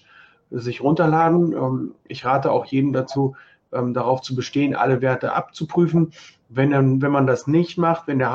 sich 0.52 0.82
runterladen. 0.82 1.54
Ähm, 1.54 1.96
ich 2.08 2.26
rate 2.26 2.52
auch 2.52 2.66
jedem 2.66 2.94
dazu, 2.94 3.36
ähm, 3.72 3.94
darauf 3.94 4.22
zu 4.22 4.36
bestehen, 4.36 4.76
alle 4.76 5.02
Werte 5.02 5.34
abzuprüfen. 5.34 6.12
Wenn, 6.50 6.72
dann, 6.72 7.02
wenn 7.02 7.12
man 7.12 7.28
das 7.28 7.48
nicht 7.48 7.78
macht, 7.78 8.08
wenn 8.08 8.20
der 8.20 8.32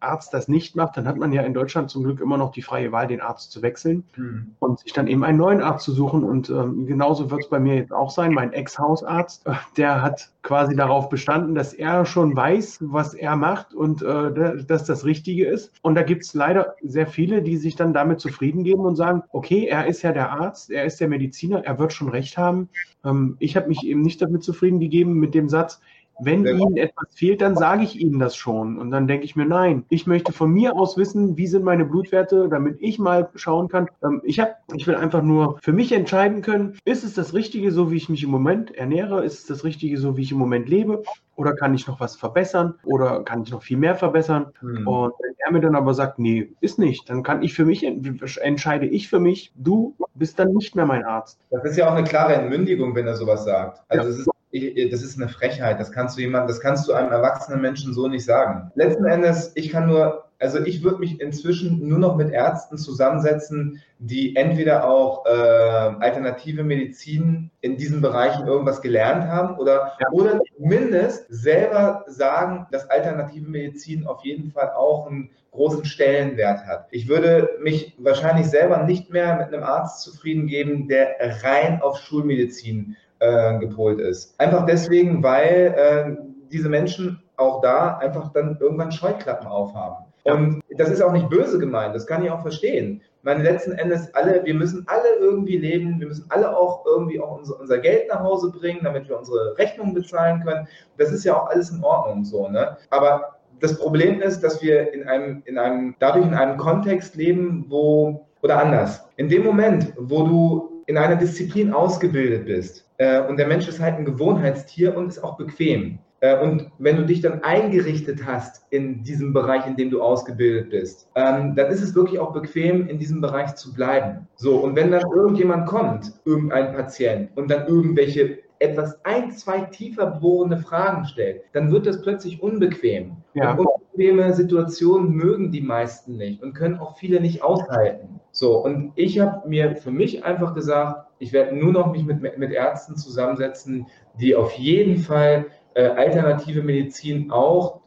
Arzt 0.00 0.34
das 0.34 0.48
nicht 0.48 0.74
macht, 0.74 0.96
dann 0.96 1.06
hat 1.06 1.16
man 1.16 1.32
ja 1.32 1.42
in 1.42 1.54
Deutschland 1.54 1.90
zum 1.90 2.02
Glück 2.02 2.20
immer 2.20 2.38
noch 2.38 2.50
die 2.52 2.62
freie 2.62 2.92
Wahl, 2.92 3.06
den 3.06 3.20
Arzt 3.20 3.52
zu 3.52 3.62
wechseln 3.62 4.04
mhm. 4.16 4.54
und 4.58 4.80
sich 4.80 4.92
dann 4.92 5.06
eben 5.06 5.22
einen 5.22 5.38
neuen 5.38 5.62
Arzt 5.62 5.84
zu 5.84 5.92
suchen. 5.92 6.24
Und 6.24 6.48
ähm, 6.50 6.86
genauso 6.86 7.30
wird 7.30 7.42
es 7.42 7.50
bei 7.50 7.60
mir 7.60 7.76
jetzt 7.76 7.92
auch 7.92 8.10
sein. 8.10 8.32
Mein 8.32 8.52
Ex-Hausarzt, 8.52 9.46
äh, 9.46 9.52
der 9.76 10.02
hat 10.02 10.32
quasi 10.42 10.74
darauf 10.74 11.08
bestanden, 11.08 11.54
dass 11.54 11.72
er 11.72 12.04
schon 12.04 12.34
weiß, 12.34 12.78
was 12.80 13.14
er 13.14 13.36
macht 13.36 13.74
und 13.74 14.02
äh, 14.02 14.64
dass 14.64 14.84
das 14.84 15.04
Richtige 15.04 15.46
ist. 15.46 15.72
Und 15.82 15.94
da 15.94 16.02
gibt 16.02 16.24
es 16.24 16.34
leider 16.34 16.74
sehr 16.82 17.06
viele, 17.06 17.42
die 17.42 17.56
sich 17.56 17.76
dann 17.76 17.92
damit 17.92 18.20
zufrieden 18.20 18.64
geben 18.64 18.84
und 18.84 18.96
sagen, 18.96 19.22
okay, 19.30 19.66
er 19.66 19.86
ist 19.86 20.02
ja 20.02 20.12
der 20.12 20.32
Arzt, 20.32 20.70
er 20.70 20.84
ist 20.84 21.00
der 21.00 21.08
Mediziner, 21.08 21.64
er 21.64 21.78
wird 21.78 21.92
schon 21.92 22.08
recht 22.08 22.38
haben. 22.38 22.68
Ähm, 23.04 23.36
ich 23.38 23.56
habe 23.56 23.68
mich 23.68 23.84
eben 23.84 24.02
nicht 24.02 24.20
damit 24.20 24.42
zufrieden 24.42 24.80
gegeben 24.80 25.14
mit 25.14 25.34
dem 25.34 25.48
Satz, 25.48 25.80
wenn 26.24 26.44
ja. 26.44 26.52
Ihnen 26.52 26.76
etwas 26.76 27.06
fehlt, 27.14 27.40
dann 27.40 27.56
sage 27.56 27.82
ich 27.82 27.98
Ihnen 28.00 28.18
das 28.18 28.36
schon. 28.36 28.78
Und 28.78 28.90
dann 28.90 29.06
denke 29.06 29.24
ich 29.24 29.36
mir, 29.36 29.46
nein, 29.46 29.84
ich 29.88 30.06
möchte 30.06 30.32
von 30.32 30.50
mir 30.50 30.74
aus 30.74 30.96
wissen, 30.96 31.36
wie 31.36 31.46
sind 31.46 31.64
meine 31.64 31.84
Blutwerte, 31.84 32.48
damit 32.48 32.78
ich 32.80 32.98
mal 32.98 33.28
schauen 33.34 33.68
kann. 33.68 33.88
Ähm, 34.02 34.20
ich, 34.24 34.40
hab, 34.40 34.58
ich 34.74 34.86
will 34.86 34.94
einfach 34.94 35.22
nur 35.22 35.58
für 35.62 35.72
mich 35.72 35.92
entscheiden 35.92 36.42
können, 36.42 36.78
ist 36.84 37.04
es 37.04 37.14
das 37.14 37.34
Richtige, 37.34 37.72
so 37.72 37.90
wie 37.90 37.96
ich 37.96 38.08
mich 38.08 38.22
im 38.22 38.30
Moment 38.30 38.74
ernähre? 38.74 39.24
Ist 39.24 39.40
es 39.40 39.46
das 39.46 39.64
Richtige, 39.64 39.98
so 39.98 40.16
wie 40.16 40.22
ich 40.22 40.32
im 40.32 40.38
Moment 40.38 40.68
lebe? 40.68 41.02
Oder 41.36 41.54
kann 41.54 41.74
ich 41.74 41.86
noch 41.86 41.98
was 41.98 42.16
verbessern? 42.16 42.74
Oder 42.84 43.22
kann 43.24 43.42
ich 43.42 43.50
noch 43.50 43.62
viel 43.62 43.78
mehr 43.78 43.94
verbessern? 43.94 44.52
Mhm. 44.60 44.86
Und 44.86 45.14
wenn 45.18 45.34
er 45.38 45.52
mir 45.52 45.60
dann 45.60 45.76
aber 45.76 45.94
sagt, 45.94 46.18
nee, 46.18 46.52
ist 46.60 46.78
nicht, 46.78 47.08
dann 47.08 47.22
kann 47.22 47.42
ich 47.42 47.54
für 47.54 47.64
mich, 47.64 47.84
entscheide 47.84 48.86
ich 48.86 49.08
für 49.08 49.18
mich, 49.18 49.52
du 49.56 49.94
bist 50.14 50.38
dann 50.38 50.52
nicht 50.52 50.76
mehr 50.76 50.86
mein 50.86 51.04
Arzt. 51.04 51.38
Das 51.50 51.64
ist 51.64 51.76
ja 51.76 51.88
auch 51.88 51.94
eine 51.94 52.06
klare 52.06 52.34
Entmündigung, 52.34 52.94
wenn 52.94 53.06
er 53.06 53.16
sowas 53.16 53.44
sagt. 53.44 53.82
Also 53.88 54.04
ja. 54.04 54.10
es 54.10 54.18
ist 54.20 54.31
das 54.52 55.02
ist 55.02 55.16
eine 55.16 55.28
Frechheit. 55.28 55.80
Das 55.80 55.92
kannst 55.92 56.16
du 56.16 56.20
jemand, 56.20 56.48
das 56.48 56.60
kannst 56.60 56.86
du 56.86 56.92
einem 56.92 57.10
erwachsenen 57.10 57.60
Menschen 57.60 57.94
so 57.94 58.08
nicht 58.08 58.24
sagen. 58.24 58.70
Letzten 58.74 59.06
Endes, 59.06 59.52
ich 59.54 59.70
kann 59.70 59.88
nur, 59.88 60.24
also 60.38 60.58
ich 60.58 60.82
würde 60.82 60.98
mich 60.98 61.20
inzwischen 61.20 61.88
nur 61.88 61.98
noch 61.98 62.16
mit 62.16 62.30
Ärzten 62.30 62.76
zusammensetzen, 62.76 63.80
die 63.98 64.36
entweder 64.36 64.86
auch 64.86 65.24
äh, 65.24 65.28
alternative 65.30 66.64
Medizin 66.64 67.50
in 67.62 67.78
diesen 67.78 68.02
Bereichen 68.02 68.46
irgendwas 68.46 68.82
gelernt 68.82 69.24
haben 69.24 69.56
oder, 69.58 69.94
ja. 69.98 70.10
oder 70.10 70.40
zumindest 70.56 71.26
selber 71.30 72.04
sagen, 72.08 72.66
dass 72.72 72.90
alternative 72.90 73.48
Medizin 73.48 74.06
auf 74.06 74.22
jeden 74.22 74.50
Fall 74.50 74.72
auch 74.76 75.06
einen 75.06 75.30
großen 75.52 75.84
Stellenwert 75.84 76.66
hat. 76.66 76.88
Ich 76.90 77.08
würde 77.08 77.50
mich 77.60 77.94
wahrscheinlich 77.98 78.46
selber 78.48 78.84
nicht 78.84 79.10
mehr 79.10 79.36
mit 79.36 79.48
einem 79.48 79.62
Arzt 79.62 80.02
zufrieden 80.02 80.46
geben, 80.46 80.88
der 80.88 81.16
rein 81.42 81.80
auf 81.80 81.98
Schulmedizin 81.98 82.96
äh, 83.22 83.58
gepolt 83.58 84.00
ist. 84.00 84.34
Einfach 84.40 84.66
deswegen, 84.66 85.22
weil 85.22 85.74
äh, 85.76 86.16
diese 86.50 86.68
Menschen 86.68 87.22
auch 87.36 87.60
da 87.60 87.98
einfach 87.98 88.32
dann 88.32 88.58
irgendwann 88.60 88.90
Scheuklappen 88.90 89.46
aufhaben. 89.46 90.04
Und 90.24 90.62
das 90.76 90.88
ist 90.88 91.02
auch 91.02 91.12
nicht 91.12 91.28
böse 91.30 91.58
gemeint, 91.58 91.94
das 91.94 92.06
kann 92.06 92.24
ich 92.24 92.30
auch 92.30 92.42
verstehen. 92.42 93.00
Meine 93.22 93.42
letzten 93.42 93.72
Endes 93.72 94.12
alle, 94.14 94.44
wir 94.44 94.54
müssen 94.54 94.84
alle 94.88 95.16
irgendwie 95.20 95.56
leben, 95.56 96.00
wir 96.00 96.08
müssen 96.08 96.26
alle 96.28 96.56
auch 96.56 96.84
irgendwie 96.84 97.20
auch 97.20 97.38
unser, 97.38 97.58
unser 97.60 97.78
Geld 97.78 98.08
nach 98.08 98.20
Hause 98.20 98.50
bringen, 98.50 98.80
damit 98.82 99.08
wir 99.08 99.18
unsere 99.18 99.56
Rechnungen 99.56 99.94
bezahlen 99.94 100.42
können. 100.44 100.66
Das 100.98 101.12
ist 101.12 101.24
ja 101.24 101.40
auch 101.40 101.48
alles 101.48 101.70
in 101.70 101.82
Ordnung 101.82 102.24
so, 102.24 102.48
ne? 102.48 102.76
Aber 102.90 103.36
das 103.60 103.78
Problem 103.78 104.20
ist, 104.20 104.42
dass 104.42 104.60
wir 104.62 104.92
in 104.92 105.08
einem, 105.08 105.42
in 105.44 105.58
einem, 105.58 105.94
dadurch 106.00 106.26
in 106.26 106.34
einem 106.34 106.56
Kontext 106.56 107.14
leben, 107.14 107.66
wo, 107.68 108.26
oder 108.42 108.58
anders. 108.58 109.08
In 109.16 109.28
dem 109.28 109.44
Moment, 109.44 109.92
wo 109.96 110.24
du 110.24 110.71
in 110.86 110.96
einer 110.96 111.16
Disziplin 111.16 111.72
ausgebildet 111.72 112.46
bist, 112.46 112.86
äh, 112.98 113.20
und 113.22 113.36
der 113.36 113.48
Mensch 113.48 113.66
ist 113.68 113.80
halt 113.80 113.96
ein 113.96 114.04
Gewohnheitstier 114.04 114.96
und 114.96 115.08
ist 115.08 115.22
auch 115.22 115.36
bequem. 115.36 115.98
Äh, 116.20 116.40
und 116.40 116.70
wenn 116.78 116.96
du 116.96 117.04
dich 117.04 117.20
dann 117.20 117.42
eingerichtet 117.42 118.24
hast 118.24 118.64
in 118.70 119.02
diesem 119.02 119.32
Bereich, 119.32 119.66
in 119.66 119.76
dem 119.76 119.90
du 119.90 120.00
ausgebildet 120.00 120.70
bist, 120.70 121.08
ähm, 121.16 121.56
dann 121.56 121.70
ist 121.70 121.82
es 121.82 121.96
wirklich 121.96 122.20
auch 122.20 122.32
bequem, 122.32 122.86
in 122.86 123.00
diesem 123.00 123.20
Bereich 123.20 123.56
zu 123.56 123.74
bleiben. 123.74 124.28
So, 124.36 124.58
und 124.58 124.76
wenn 124.76 124.92
dann 124.92 125.02
irgendjemand 125.02 125.66
kommt, 125.66 126.12
irgendein 126.24 126.72
Patient, 126.72 127.30
und 127.34 127.50
dann 127.50 127.66
irgendwelche 127.66 128.38
etwas 128.62 129.04
ein, 129.04 129.32
zwei 129.32 129.60
tiefer 129.62 130.06
bohrende 130.06 130.58
Fragen 130.58 131.04
stellt, 131.04 131.42
dann 131.52 131.70
wird 131.72 131.86
das 131.86 132.00
plötzlich 132.00 132.42
unbequem. 132.42 133.16
Ja. 133.34 133.52
Und 133.52 133.66
unbequeme 133.66 134.32
Situationen 134.32 135.12
mögen 135.12 135.50
die 135.50 135.60
meisten 135.60 136.16
nicht 136.16 136.42
und 136.42 136.54
können 136.54 136.78
auch 136.78 136.96
viele 136.96 137.20
nicht 137.20 137.42
aushalten. 137.42 138.20
So, 138.30 138.56
und 138.64 138.92
ich 138.94 139.18
habe 139.18 139.48
mir 139.48 139.76
für 139.76 139.90
mich 139.90 140.24
einfach 140.24 140.54
gesagt, 140.54 141.06
ich 141.18 141.32
werde 141.32 141.54
nur 141.56 141.72
noch 141.72 141.92
mich 141.92 142.04
mit, 142.04 142.38
mit 142.38 142.52
Ärzten 142.52 142.96
zusammensetzen, 142.96 143.86
die 144.18 144.34
auf 144.34 144.52
jeden 144.52 144.98
Fall 144.98 145.46
äh, 145.74 145.86
alternative 145.86 146.62
Medizin 146.62 147.30
auch 147.30 147.80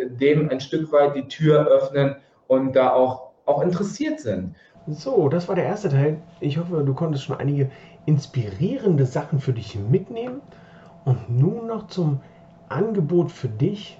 äh, 0.00 0.10
dem 0.10 0.48
ein 0.50 0.60
Stück 0.60 0.92
weit 0.92 1.16
die 1.16 1.28
Tür 1.28 1.66
öffnen 1.66 2.16
und 2.46 2.76
da 2.76 2.92
auch, 2.92 3.30
auch 3.46 3.62
interessiert 3.62 4.20
sind. 4.20 4.54
So, 4.88 5.28
das 5.28 5.48
war 5.48 5.56
der 5.56 5.64
erste 5.64 5.88
Teil. 5.88 6.18
Ich 6.40 6.58
hoffe, 6.58 6.84
du 6.84 6.94
konntest 6.94 7.24
schon 7.24 7.36
einige 7.36 7.70
inspirierende 8.04 9.04
Sachen 9.04 9.40
für 9.40 9.52
dich 9.52 9.76
mitnehmen. 9.76 10.40
Und 11.04 11.28
nun 11.28 11.66
noch 11.66 11.88
zum 11.88 12.20
Angebot 12.68 13.32
für 13.32 13.48
dich. 13.48 13.98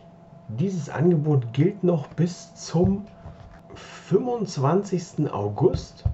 Dieses 0.48 0.88
Angebot 0.88 1.52
gilt 1.52 1.82
noch 1.82 2.06
bis 2.08 2.54
zum 2.54 3.04
25. 3.74 5.32
August. 5.32 6.04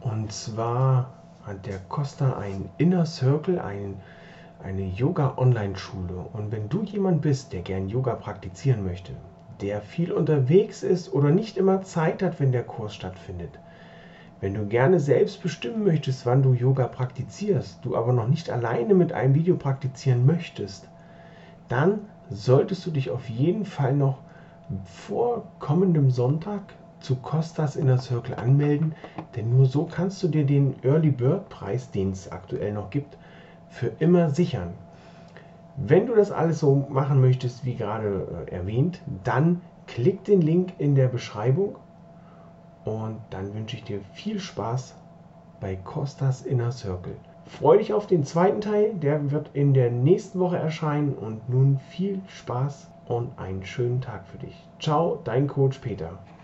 Und 0.00 0.32
zwar 0.32 1.10
hat 1.44 1.64
der 1.66 1.78
Costa 1.88 2.36
ein 2.36 2.68
Inner 2.78 3.06
Circle, 3.06 3.60
ein 3.60 4.00
eine 4.62 4.82
Yoga-Online-Schule. 4.82 6.14
Und 6.32 6.52
wenn 6.52 6.68
du 6.68 6.82
jemand 6.82 7.22
bist, 7.22 7.52
der 7.52 7.62
gern 7.62 7.88
Yoga 7.88 8.14
praktizieren 8.14 8.84
möchte, 8.84 9.12
der 9.60 9.80
viel 9.80 10.12
unterwegs 10.12 10.82
ist 10.82 11.12
oder 11.12 11.30
nicht 11.30 11.56
immer 11.56 11.82
Zeit 11.82 12.22
hat, 12.22 12.40
wenn 12.40 12.52
der 12.52 12.64
Kurs 12.64 12.94
stattfindet, 12.94 13.58
wenn 14.42 14.54
du 14.54 14.66
gerne 14.66 14.98
selbst 14.98 15.40
bestimmen 15.40 15.84
möchtest, 15.84 16.26
wann 16.26 16.42
du 16.42 16.52
Yoga 16.52 16.88
praktizierst, 16.88 17.78
du 17.84 17.96
aber 17.96 18.12
noch 18.12 18.26
nicht 18.26 18.50
alleine 18.50 18.92
mit 18.92 19.12
einem 19.12 19.36
Video 19.36 19.54
praktizieren 19.56 20.26
möchtest, 20.26 20.88
dann 21.68 22.00
solltest 22.28 22.84
du 22.84 22.90
dich 22.90 23.10
auf 23.12 23.28
jeden 23.28 23.64
Fall 23.64 23.94
noch 23.94 24.18
vor 24.84 25.44
kommendem 25.60 26.10
Sonntag 26.10 26.60
zu 26.98 27.14
Costas 27.16 27.76
Inner 27.76 27.98
Circle 27.98 28.34
anmelden, 28.34 28.96
denn 29.36 29.56
nur 29.56 29.66
so 29.66 29.84
kannst 29.84 30.20
du 30.24 30.28
dir 30.28 30.44
den 30.44 30.74
Early 30.82 31.12
Bird 31.12 31.48
Preis, 31.48 31.92
den 31.92 32.10
es 32.10 32.32
aktuell 32.32 32.72
noch 32.72 32.90
gibt, 32.90 33.16
für 33.68 33.92
immer 34.00 34.30
sichern. 34.30 34.74
Wenn 35.76 36.06
du 36.08 36.16
das 36.16 36.32
alles 36.32 36.58
so 36.58 36.88
machen 36.90 37.20
möchtest, 37.20 37.64
wie 37.64 37.76
gerade 37.76 38.46
äh, 38.48 38.54
erwähnt, 38.56 39.02
dann 39.22 39.60
klick 39.86 40.24
den 40.24 40.40
Link 40.40 40.72
in 40.78 40.96
der 40.96 41.06
Beschreibung 41.06 41.76
und 42.84 43.20
dann 43.30 43.54
wünsche 43.54 43.76
ich 43.76 43.84
dir 43.84 44.00
viel 44.12 44.40
Spaß 44.40 44.94
bei 45.60 45.76
Costas 45.76 46.42
Inner 46.42 46.72
Circle. 46.72 47.16
Freue 47.46 47.78
dich 47.78 47.92
auf 47.92 48.06
den 48.06 48.24
zweiten 48.24 48.60
Teil, 48.60 48.94
der 48.94 49.30
wird 49.30 49.50
in 49.52 49.74
der 49.74 49.90
nächsten 49.90 50.40
Woche 50.40 50.56
erscheinen 50.56 51.14
und 51.14 51.48
nun 51.48 51.78
viel 51.90 52.20
Spaß 52.28 52.88
und 53.06 53.38
einen 53.38 53.64
schönen 53.64 54.00
Tag 54.00 54.26
für 54.26 54.38
dich. 54.38 54.56
Ciao, 54.80 55.20
dein 55.24 55.46
Coach 55.48 55.78
Peter. 55.78 56.18